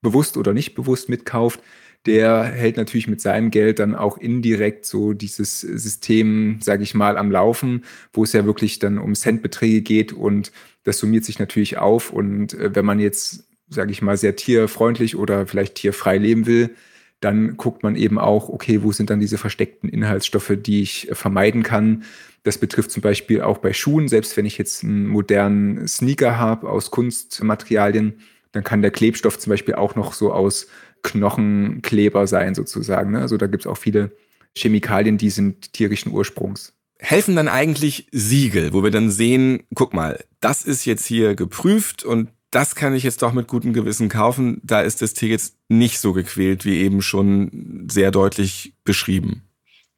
[0.01, 1.61] bewusst oder nicht bewusst mitkauft,
[2.05, 7.17] der hält natürlich mit seinem Geld dann auch indirekt so dieses System, sage ich mal,
[7.17, 10.51] am Laufen, wo es ja wirklich dann um Centbeträge geht und
[10.83, 12.11] das summiert sich natürlich auf.
[12.11, 16.75] Und äh, wenn man jetzt sage ich mal, sehr tierfreundlich oder vielleicht tierfrei leben will,
[17.19, 21.63] dann guckt man eben auch, okay, wo sind dann diese versteckten Inhaltsstoffe, die ich vermeiden
[21.63, 22.03] kann.
[22.43, 24.07] Das betrifft zum Beispiel auch bei Schuhen.
[24.07, 28.19] Selbst wenn ich jetzt einen modernen Sneaker habe aus Kunstmaterialien,
[28.53, 30.67] dann kann der Klebstoff zum Beispiel auch noch so aus
[31.03, 33.11] Knochenkleber sein, sozusagen.
[33.11, 33.19] Ne?
[33.19, 34.11] Also da gibt es auch viele
[34.57, 36.73] Chemikalien, die sind tierischen Ursprungs.
[36.97, 42.03] Helfen dann eigentlich Siegel, wo wir dann sehen, guck mal, das ist jetzt hier geprüft
[42.03, 44.59] und das kann ich jetzt doch mit gutem Gewissen kaufen.
[44.63, 49.43] Da ist das Tier jetzt nicht so gequält, wie eben schon sehr deutlich beschrieben.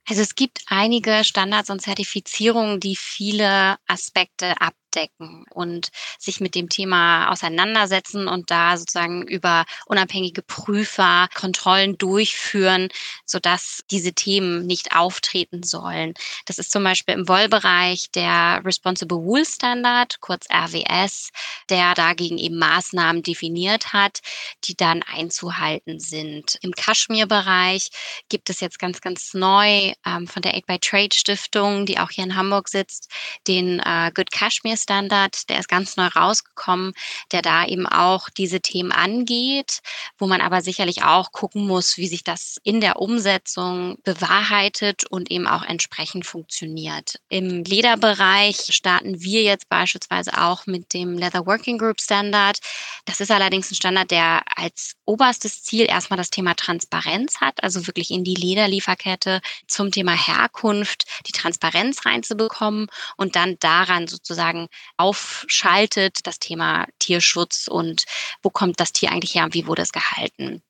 [0.08, 5.90] Also es gibt einige Standards und Zertifizierungen, die viele Aspekte ab abdecken und
[6.20, 12.90] sich mit dem Thema auseinandersetzen und da sozusagen über unabhängige Prüfer Kontrollen durchführen,
[13.26, 16.14] sodass diese Themen nicht auftreten sollen.
[16.46, 21.30] Das ist zum Beispiel im Wollbereich der Responsible Wool Standard, kurz RWS,
[21.70, 24.20] der dagegen eben Maßnahmen definiert hat,
[24.66, 26.58] die dann einzuhalten sind.
[26.62, 27.90] Im Kaschmir-Bereich
[28.30, 32.10] gibt es jetzt ganz, ganz neu ähm, von der Aid by Trade Stiftung, die auch
[32.10, 33.10] hier in Hamburg sitzt,
[33.48, 36.94] den äh, Good Kashmir Standard, der ist ganz neu rausgekommen,
[37.32, 39.80] der da eben auch diese Themen angeht,
[40.18, 45.32] wo man aber sicherlich auch gucken muss, wie sich das in der Umsetzung bewahrheitet und
[45.32, 47.20] eben auch entsprechend funktioniert.
[47.30, 52.60] Im Lederbereich starten wir jetzt beispielsweise auch mit dem Leather Working Group Standard.
[53.06, 57.88] Das ist allerdings ein Standard, der als oberstes Ziel erstmal das Thema Transparenz hat, also
[57.88, 64.68] wirklich in die Lederlieferkette zum Thema Herkunft die Transparenz reinzubekommen und dann daran sozusagen
[64.98, 68.06] aufschaltet das Thema Tierschutz und
[68.42, 70.62] wo kommt das Tier eigentlich her und wie wurde es gehalten.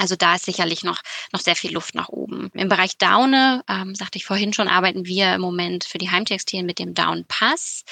[0.00, 0.98] Also da ist sicherlich noch,
[1.30, 2.50] noch sehr viel Luft nach oben.
[2.54, 6.64] Im Bereich Daune, ähm, sagte ich vorhin schon, arbeiten wir im Moment für die Heimtextilien
[6.64, 7.84] mit dem Down Pass.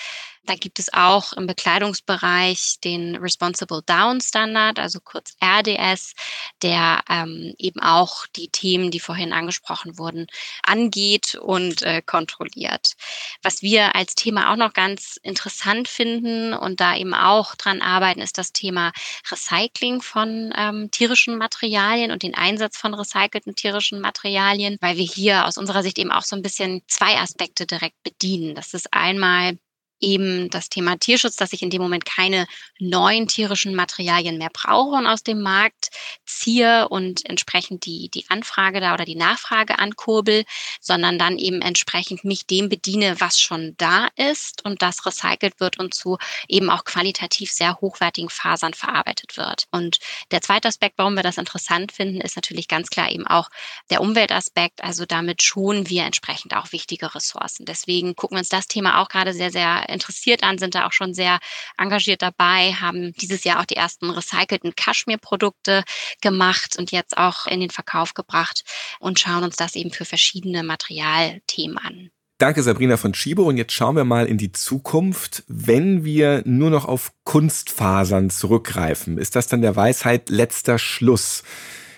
[0.45, 6.14] Da gibt es auch im Bekleidungsbereich den Responsible Down Standard, also kurz RDS,
[6.62, 10.26] der ähm, eben auch die Themen, die vorhin angesprochen wurden,
[10.62, 12.95] angeht und äh, kontrolliert.
[13.43, 18.20] Was wir als Thema auch noch ganz interessant finden und da eben auch dran arbeiten,
[18.20, 18.93] ist das Thema
[19.30, 25.47] Recycling von ähm, tierischen Materialien und den Einsatz von recycelten tierischen Materialien, weil wir hier
[25.47, 28.55] aus unserer Sicht eben auch so ein bisschen zwei Aspekte direkt bedienen.
[28.55, 29.59] Das ist einmal
[30.01, 32.47] eben das Thema Tierschutz, dass ich in dem Moment keine
[32.79, 35.91] neuen tierischen Materialien mehr brauche und aus dem Markt
[36.27, 40.45] ziehe und entsprechend die, die Anfrage da oder die Nachfrage ankurbel,
[40.81, 45.79] sondern dann eben entsprechend mich dem bediene, was schon da ist und das recycelt wird
[45.79, 46.19] und zu
[46.49, 49.65] eben auch qualitativ sehr hochwertigen Fasern verarbeitet wird.
[49.71, 49.99] Und
[50.31, 53.49] der zweite Aspekt, warum wir das interessant finden, ist natürlich ganz klar eben auch
[53.91, 54.83] der Umweltaspekt.
[54.83, 57.65] Also damit schonen wir entsprechend auch wichtige Ressourcen.
[57.65, 60.93] Deswegen gucken wir uns das Thema auch gerade sehr, sehr interessiert an, sind da auch
[60.93, 61.39] schon sehr
[61.76, 65.84] engagiert dabei, haben dieses Jahr auch die ersten recycelten Kaschmir-Produkte
[66.20, 68.62] gemacht und jetzt auch in den Verkauf gebracht
[69.01, 72.11] und schauen uns das eben für verschiedene Materialthemen an.
[72.39, 75.43] Danke Sabrina von Schibo und jetzt schauen wir mal in die Zukunft.
[75.49, 81.43] Wenn wir nur noch auf Kunstfasern zurückgreifen, ist das dann der Weisheit letzter Schluss?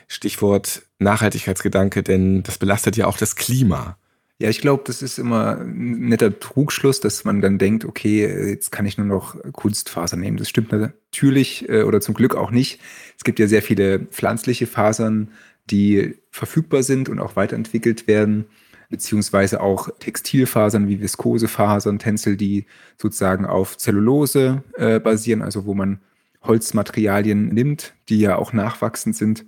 [0.08, 3.98] Stichwort Nachhaltigkeitsgedanke, denn das belastet ja auch das Klima.
[4.40, 8.72] Ja, ich glaube, das ist immer ein netter Trugschluss, dass man dann denkt, okay, jetzt
[8.72, 10.38] kann ich nur noch Kunstfaser nehmen.
[10.38, 12.80] Das stimmt natürlich äh, oder zum Glück auch nicht.
[13.18, 15.30] Es gibt ja sehr viele pflanzliche Fasern,
[15.70, 18.46] die verfügbar sind und auch weiterentwickelt werden,
[18.88, 22.64] beziehungsweise auch Textilfasern wie Viskosefasern, Tänzel, die
[22.96, 26.00] sozusagen auf Zellulose äh, basieren, also wo man
[26.42, 29.44] Holzmaterialien nimmt, die ja auch nachwachsend sind.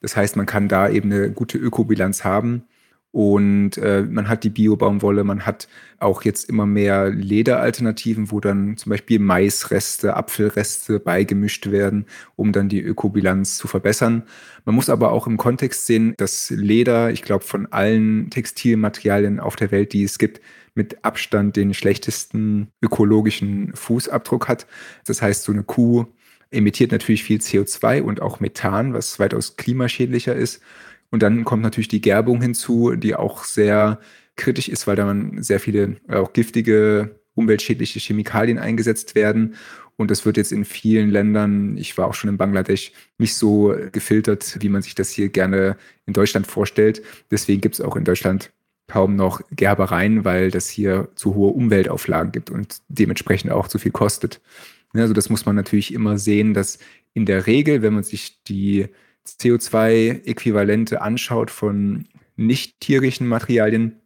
[0.00, 2.64] Das heißt, man kann da eben eine gute Ökobilanz haben
[3.12, 5.66] und äh, man hat die Biobaumwolle, man hat
[5.98, 12.06] auch jetzt immer mehr Lederalternativen, wo dann zum Beispiel Maisreste, Apfelreste beigemischt werden,
[12.36, 14.22] um dann die Ökobilanz zu verbessern.
[14.64, 19.56] Man muss aber auch im Kontext sehen, dass Leder, ich glaube, von allen Textilmaterialien auf
[19.56, 20.40] der Welt, die es gibt,
[20.74, 24.68] mit Abstand den schlechtesten ökologischen Fußabdruck hat.
[25.04, 26.06] Das heißt, so eine Kuh
[26.52, 30.60] emittiert natürlich viel CO2 und auch Methan, was weitaus klimaschädlicher ist.
[31.10, 34.00] Und dann kommt natürlich die Gerbung hinzu, die auch sehr
[34.36, 39.54] kritisch ist, weil da man sehr viele äh, auch giftige, umweltschädliche Chemikalien eingesetzt werden.
[39.96, 43.76] Und das wird jetzt in vielen Ländern, ich war auch schon in Bangladesch, nicht so
[43.92, 47.02] gefiltert, wie man sich das hier gerne in Deutschland vorstellt.
[47.30, 48.50] Deswegen gibt es auch in Deutschland
[48.88, 53.92] kaum noch Gerbereien, weil das hier zu hohe Umweltauflagen gibt und dementsprechend auch zu viel
[53.92, 54.40] kostet.
[54.94, 56.78] Also das muss man natürlich immer sehen, dass
[57.14, 58.88] in der Regel, wenn man sich die
[59.26, 62.06] CO2-Äquivalente anschaut von
[62.36, 64.00] nicht tierischen Materialien,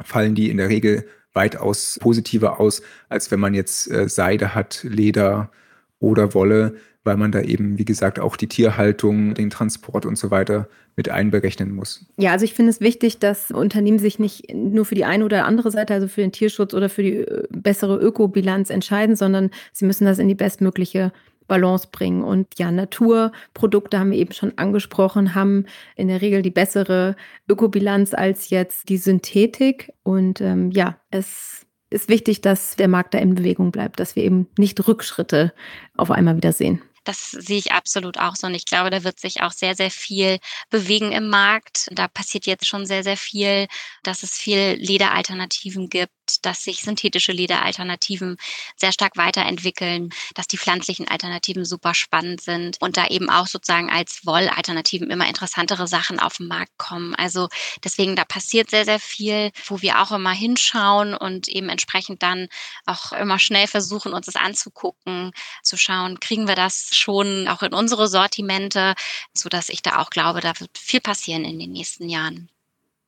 [0.00, 4.82] fallen die in der Regel weitaus positiver aus, als wenn man jetzt äh, Seide hat,
[4.82, 5.50] Leder
[5.98, 10.30] oder Wolle, weil man da eben, wie gesagt, auch die Tierhaltung, den Transport und so
[10.30, 12.04] weiter mit einberechnen muss.
[12.16, 15.44] Ja, also ich finde es wichtig, dass Unternehmen sich nicht nur für die eine oder
[15.44, 19.84] andere Seite, also für den Tierschutz oder für die äh, bessere Ökobilanz entscheiden, sondern sie
[19.84, 21.12] müssen das in die bestmögliche
[21.46, 22.22] Balance bringen.
[22.22, 25.66] Und ja, Naturprodukte haben wir eben schon angesprochen, haben
[25.96, 27.16] in der Regel die bessere
[27.48, 29.92] Ökobilanz als jetzt die Synthetik.
[30.02, 34.24] Und ähm, ja, es ist wichtig, dass der Markt da in Bewegung bleibt, dass wir
[34.24, 35.52] eben nicht Rückschritte
[35.96, 36.82] auf einmal wieder sehen.
[37.06, 38.48] Das sehe ich absolut auch so.
[38.48, 40.38] Und ich glaube, da wird sich auch sehr, sehr viel
[40.70, 41.88] bewegen im Markt.
[41.92, 43.68] Da passiert jetzt schon sehr, sehr viel,
[44.02, 48.36] dass es viel Lederalternativen gibt, dass sich synthetische Lederalternativen
[48.76, 53.90] sehr stark weiterentwickeln, dass die pflanzlichen Alternativen super spannend sind und da eben auch sozusagen
[53.90, 57.14] als Wollalternativen immer interessantere Sachen auf den Markt kommen.
[57.14, 57.48] Also
[57.84, 62.48] deswegen, da passiert sehr, sehr viel, wo wir auch immer hinschauen und eben entsprechend dann
[62.86, 67.74] auch immer schnell versuchen, uns das anzugucken, zu schauen, kriegen wir das schon auch in
[67.74, 68.94] unsere Sortimente,
[69.34, 72.50] so dass ich da auch glaube, da wird viel passieren in den nächsten Jahren.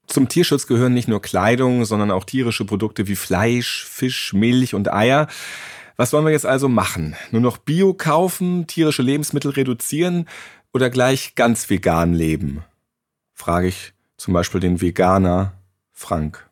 [0.08, 4.90] Zum Tierschutz gehören nicht nur Kleidung, sondern auch tierische Produkte wie Fleisch, Fisch, Milch und
[4.90, 5.28] Eier.
[5.96, 7.14] Was wollen wir jetzt also machen?
[7.30, 10.26] Nur noch Bio kaufen, tierische Lebensmittel reduzieren
[10.72, 12.64] oder gleich ganz vegan leben?
[13.34, 15.52] Frage ich zum Beispiel den Veganer
[15.92, 16.48] Frank.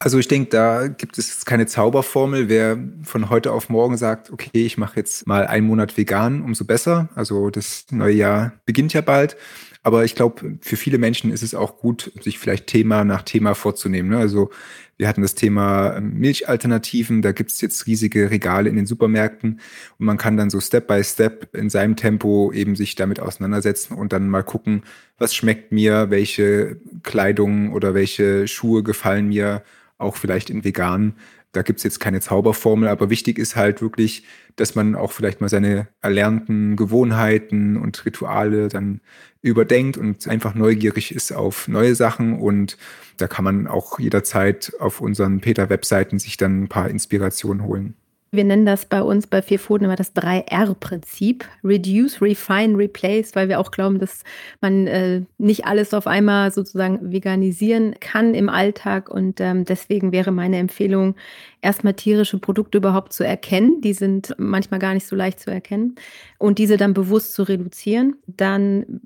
[0.00, 2.48] Also ich denke, da gibt es keine Zauberformel.
[2.48, 6.64] Wer von heute auf morgen sagt, okay, ich mache jetzt mal einen Monat vegan, umso
[6.64, 7.08] besser.
[7.14, 9.36] Also das neue Jahr beginnt ja bald.
[9.82, 13.54] Aber ich glaube, für viele Menschen ist es auch gut, sich vielleicht Thema nach Thema
[13.54, 14.10] vorzunehmen.
[14.10, 14.18] Ne?
[14.18, 14.50] Also
[14.98, 19.60] wir hatten das Thema ähm, Milchalternativen, da gibt es jetzt riesige Regale in den Supermärkten
[19.98, 23.94] und man kann dann so Step by Step in seinem Tempo eben sich damit auseinandersetzen
[23.94, 24.82] und dann mal gucken,
[25.16, 29.62] was schmeckt mir, welche Kleidung oder welche Schuhe gefallen mir,
[29.98, 31.14] auch vielleicht in vegan.
[31.52, 34.24] Da gibt es jetzt keine Zauberformel, aber wichtig ist halt wirklich,
[34.56, 39.00] dass man auch vielleicht mal seine erlernten Gewohnheiten und Rituale dann
[39.40, 42.38] überdenkt und einfach neugierig ist auf neue Sachen.
[42.38, 42.76] Und
[43.16, 47.94] da kann man auch jederzeit auf unseren Peter-Webseiten sich dann ein paar Inspirationen holen.
[48.30, 51.46] Wir nennen das bei uns bei Vier Pfoten immer das 3R-Prinzip.
[51.64, 54.22] Reduce, Refine, Replace, weil wir auch glauben, dass
[54.60, 59.08] man äh, nicht alles auf einmal sozusagen veganisieren kann im Alltag.
[59.08, 61.14] Und ähm, deswegen wäre meine Empfehlung,
[61.62, 63.80] erstmal tierische Produkte überhaupt zu erkennen.
[63.80, 65.94] Die sind manchmal gar nicht so leicht zu erkennen.
[66.36, 68.16] Und diese dann bewusst zu reduzieren.
[68.26, 69.00] Dann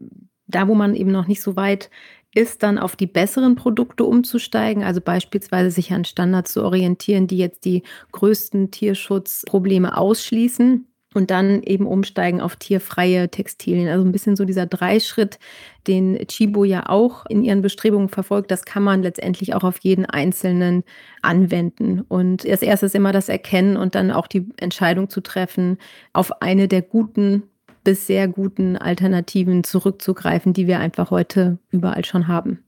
[0.48, 1.90] da, wo man eben noch nicht so weit
[2.34, 7.38] ist, dann auf die besseren Produkte umzusteigen, also beispielsweise sich an Standards zu orientieren, die
[7.38, 13.88] jetzt die größten Tierschutzprobleme ausschließen und dann eben umsteigen auf tierfreie Textilien.
[13.88, 15.38] Also ein bisschen so dieser Dreischritt,
[15.86, 20.06] den Chibo ja auch in ihren Bestrebungen verfolgt, das kann man letztendlich auch auf jeden
[20.06, 20.84] Einzelnen
[21.20, 22.00] anwenden.
[22.00, 25.78] Und als erstes immer das Erkennen und dann auch die Entscheidung zu treffen,
[26.12, 27.42] auf eine der guten
[27.84, 32.60] bis sehr guten Alternativen zurückzugreifen, die wir einfach heute überall schon haben.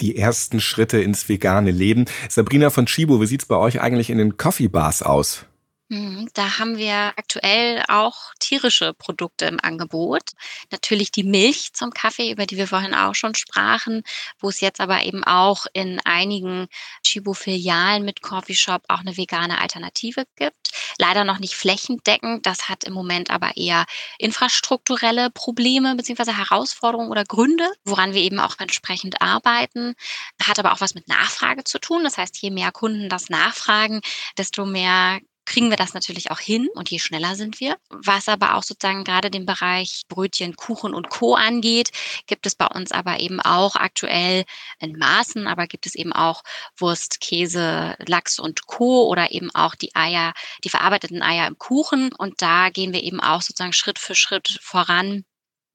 [0.00, 2.04] Die ersten Schritte ins vegane Leben.
[2.28, 5.46] Sabrina von Chibo, wie sieht es bei euch eigentlich in den Coffee Bars aus?
[5.90, 10.32] Mhm, da haben wir aktuell auch tierische Produkte im Angebot.
[10.70, 14.02] Natürlich die Milch zum Kaffee, über die wir vorhin auch schon sprachen,
[14.38, 16.66] wo es jetzt aber eben auch in einigen
[17.04, 20.72] Chibo-Filialen mit Coffeeshop auch eine vegane Alternative gibt.
[20.98, 22.44] Leider noch nicht flächendeckend.
[22.44, 23.86] Das hat im Moment aber eher
[24.18, 29.94] infrastrukturelle Probleme beziehungsweise Herausforderungen oder Gründe, woran wir eben auch entsprechend arbeiten.
[30.42, 32.04] Hat aber auch was mit Nachfrage zu tun.
[32.04, 34.02] Das heißt, je mehr Kunden das nachfragen,
[34.36, 37.78] desto mehr kriegen wir das natürlich auch hin und je schneller sind wir.
[37.88, 41.34] Was aber auch sozusagen gerade den Bereich Brötchen, Kuchen und Co.
[41.34, 41.90] angeht,
[42.26, 44.44] gibt es bei uns aber eben auch aktuell
[44.78, 46.42] in Maßen, aber gibt es eben auch
[46.76, 49.08] Wurst, Käse, Lachs und Co.
[49.08, 50.34] oder eben auch die Eier,
[50.64, 52.12] die verarbeiteten Eier im Kuchen.
[52.12, 55.24] Und da gehen wir eben auch sozusagen Schritt für Schritt voran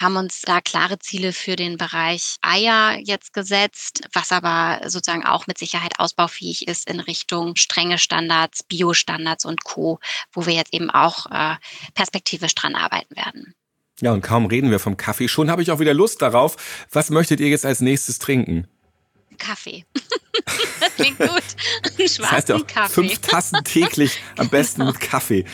[0.01, 5.47] haben uns da klare Ziele für den Bereich Eier jetzt gesetzt, was aber sozusagen auch
[5.47, 9.99] mit Sicherheit ausbaufähig ist in Richtung strenge Standards, Biostandards und Co.,
[10.31, 11.55] wo wir jetzt eben auch äh,
[11.93, 13.55] perspektivisch dran arbeiten werden.
[14.01, 16.57] Ja, und kaum reden wir vom Kaffee, schon habe ich auch wieder Lust darauf.
[16.91, 18.67] Was möchtet ihr jetzt als nächstes trinken?
[19.37, 19.85] Kaffee.
[20.79, 21.29] das klingt gut.
[21.29, 22.93] Einen schwarzen das heißt ja auch Kaffee.
[22.93, 24.91] Fünf Tassen täglich, am besten genau.
[24.91, 25.45] mit Kaffee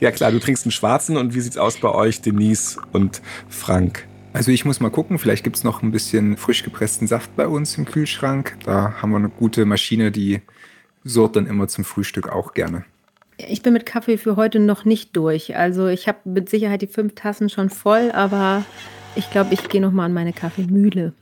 [0.00, 4.06] ja klar, du trinkst einen schwarzen und wie sieht's aus bei euch, Denise und Frank?
[4.32, 7.46] Also ich muss mal gucken, vielleicht gibt es noch ein bisschen frisch gepressten Saft bei
[7.46, 8.56] uns im Kühlschrank.
[8.64, 10.40] Da haben wir eine gute Maschine, die
[11.04, 12.84] sorgt dann immer zum Frühstück auch gerne.
[13.36, 15.56] Ich bin mit Kaffee für heute noch nicht durch.
[15.56, 18.64] Also ich habe mit Sicherheit die fünf Tassen schon voll, aber
[19.16, 21.12] ich glaube, ich gehe noch mal an meine Kaffeemühle.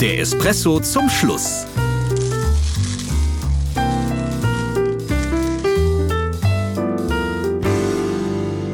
[0.00, 1.66] Der Espresso zum Schluss.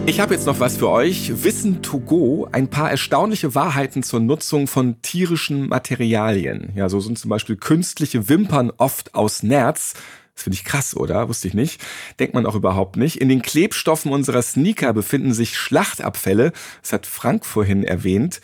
[0.06, 1.44] Ich habe jetzt noch was für euch.
[1.44, 2.48] Wissen to go.
[2.50, 6.72] Ein paar erstaunliche Wahrheiten zur Nutzung von tierischen Materialien.
[6.74, 9.94] Ja, so sind zum Beispiel künstliche Wimpern oft aus Nerz.
[10.34, 11.28] Das finde ich krass, oder?
[11.28, 11.80] Wusste ich nicht.
[12.18, 13.16] Denkt man auch überhaupt nicht.
[13.16, 16.52] In den Klebstoffen unserer Sneaker befinden sich Schlachtabfälle.
[16.82, 18.40] Das hat Frank vorhin erwähnt.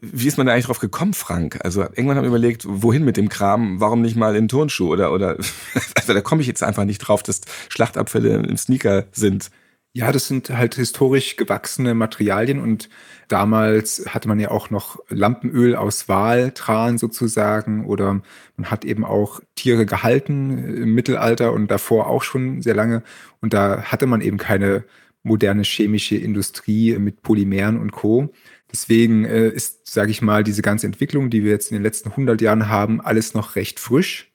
[0.00, 1.60] Wie ist man da eigentlich drauf gekommen, Frank?
[1.62, 3.80] Also irgendwann haben wir überlegt, wohin mit dem Kram?
[3.80, 4.88] Warum nicht mal in Turnschuh?
[4.88, 5.36] Oder, oder,
[5.94, 9.50] also da komme ich jetzt einfach nicht drauf, dass Schlachtabfälle im Sneaker sind.
[9.96, 12.88] Ja, das sind halt historisch gewachsene Materialien und
[13.28, 18.20] damals hatte man ja auch noch Lampenöl aus Waltran sozusagen oder
[18.56, 23.04] man hat eben auch Tiere gehalten im Mittelalter und davor auch schon sehr lange
[23.40, 24.82] und da hatte man eben keine
[25.22, 28.32] moderne chemische Industrie mit Polymeren und Co.
[28.72, 32.10] Deswegen äh, ist, sage ich mal, diese ganze Entwicklung, die wir jetzt in den letzten
[32.10, 34.32] 100 Jahren haben, alles noch recht frisch.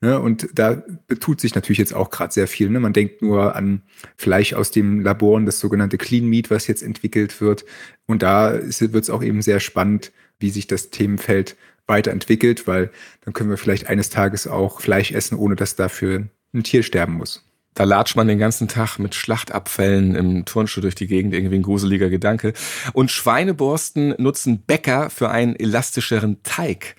[0.00, 0.20] Ne?
[0.20, 2.70] Und da betut sich natürlich jetzt auch gerade sehr viel.
[2.70, 2.78] Ne?
[2.80, 3.82] Man denkt nur an
[4.16, 7.64] Fleisch aus dem Labor, das sogenannte Clean Meat, was jetzt entwickelt wird.
[8.06, 12.90] Und da wird es auch eben sehr spannend, wie sich das Themenfeld weiterentwickelt, weil
[13.24, 17.14] dann können wir vielleicht eines Tages auch Fleisch essen, ohne dass dafür ein Tier sterben
[17.14, 17.44] muss.
[17.74, 21.62] Da latscht man den ganzen Tag mit Schlachtabfällen im Turnschuh durch die Gegend, irgendwie ein
[21.62, 22.52] gruseliger Gedanke.
[22.92, 26.96] Und Schweineborsten nutzen Bäcker für einen elastischeren Teig.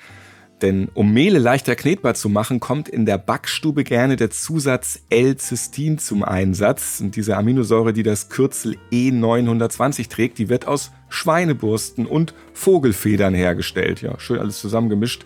[0.61, 5.97] Denn um Mehle leichter knetbar zu machen, kommt in der Backstube gerne der Zusatz L-Cystin
[5.99, 6.99] zum Einsatz.
[6.99, 14.01] Und diese Aminosäure, die das Kürzel E920 trägt, die wird aus Schweinebursten und Vogelfedern hergestellt.
[14.01, 15.23] Ja, schön alles zusammengemischt.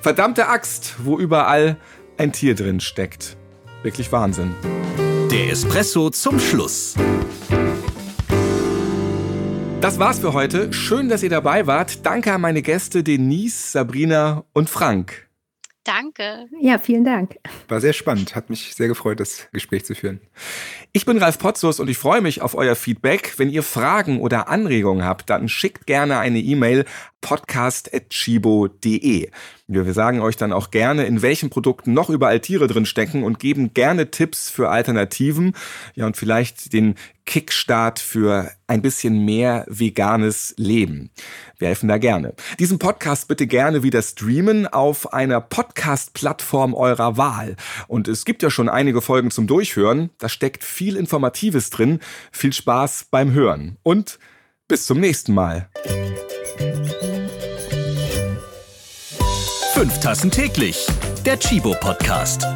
[0.00, 1.76] Verdammte Axt, wo überall
[2.18, 3.36] ein Tier drin steckt.
[3.82, 4.54] Wirklich Wahnsinn.
[5.30, 6.94] Der Espresso zum Schluss.
[9.82, 10.72] Das war's für heute.
[10.72, 12.06] Schön, dass ihr dabei wart.
[12.06, 15.28] Danke an meine Gäste Denise, Sabrina und Frank.
[15.82, 16.46] Danke.
[16.60, 17.40] Ja, vielen Dank.
[17.66, 18.36] War sehr spannend.
[18.36, 20.20] Hat mich sehr gefreut, das Gespräch zu führen.
[20.94, 23.38] Ich bin Ralf Potzus und ich freue mich auf euer Feedback.
[23.38, 26.84] Wenn ihr Fragen oder Anregungen habt, dann schickt gerne eine E-Mail
[27.22, 29.30] podcast.chibo.de.
[29.68, 33.38] Wir sagen euch dann auch gerne, in welchen Produkten noch überall Tiere drin stecken und
[33.38, 35.54] geben gerne Tipps für Alternativen.
[35.94, 41.10] Ja, und vielleicht den Kickstart für ein bisschen mehr veganes Leben.
[41.58, 42.34] Wir helfen da gerne.
[42.58, 47.54] Diesen Podcast bitte gerne wieder streamen auf einer Podcast-Plattform eurer Wahl.
[47.86, 50.10] Und es gibt ja schon einige Folgen zum Durchhören.
[50.18, 52.00] Da steckt viel Informatives drin.
[52.32, 53.76] Viel Spaß beim Hören.
[53.84, 54.18] Und
[54.66, 55.68] bis zum nächsten Mal.
[59.74, 60.84] Fünf Tassen täglich.
[61.24, 62.48] Der Chibo Podcast.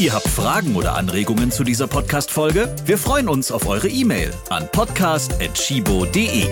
[0.00, 2.74] Ihr habt Fragen oder Anregungen zu dieser Podcast-Folge?
[2.84, 6.48] Wir freuen uns auf eure E-Mail an podcast.chibo.de.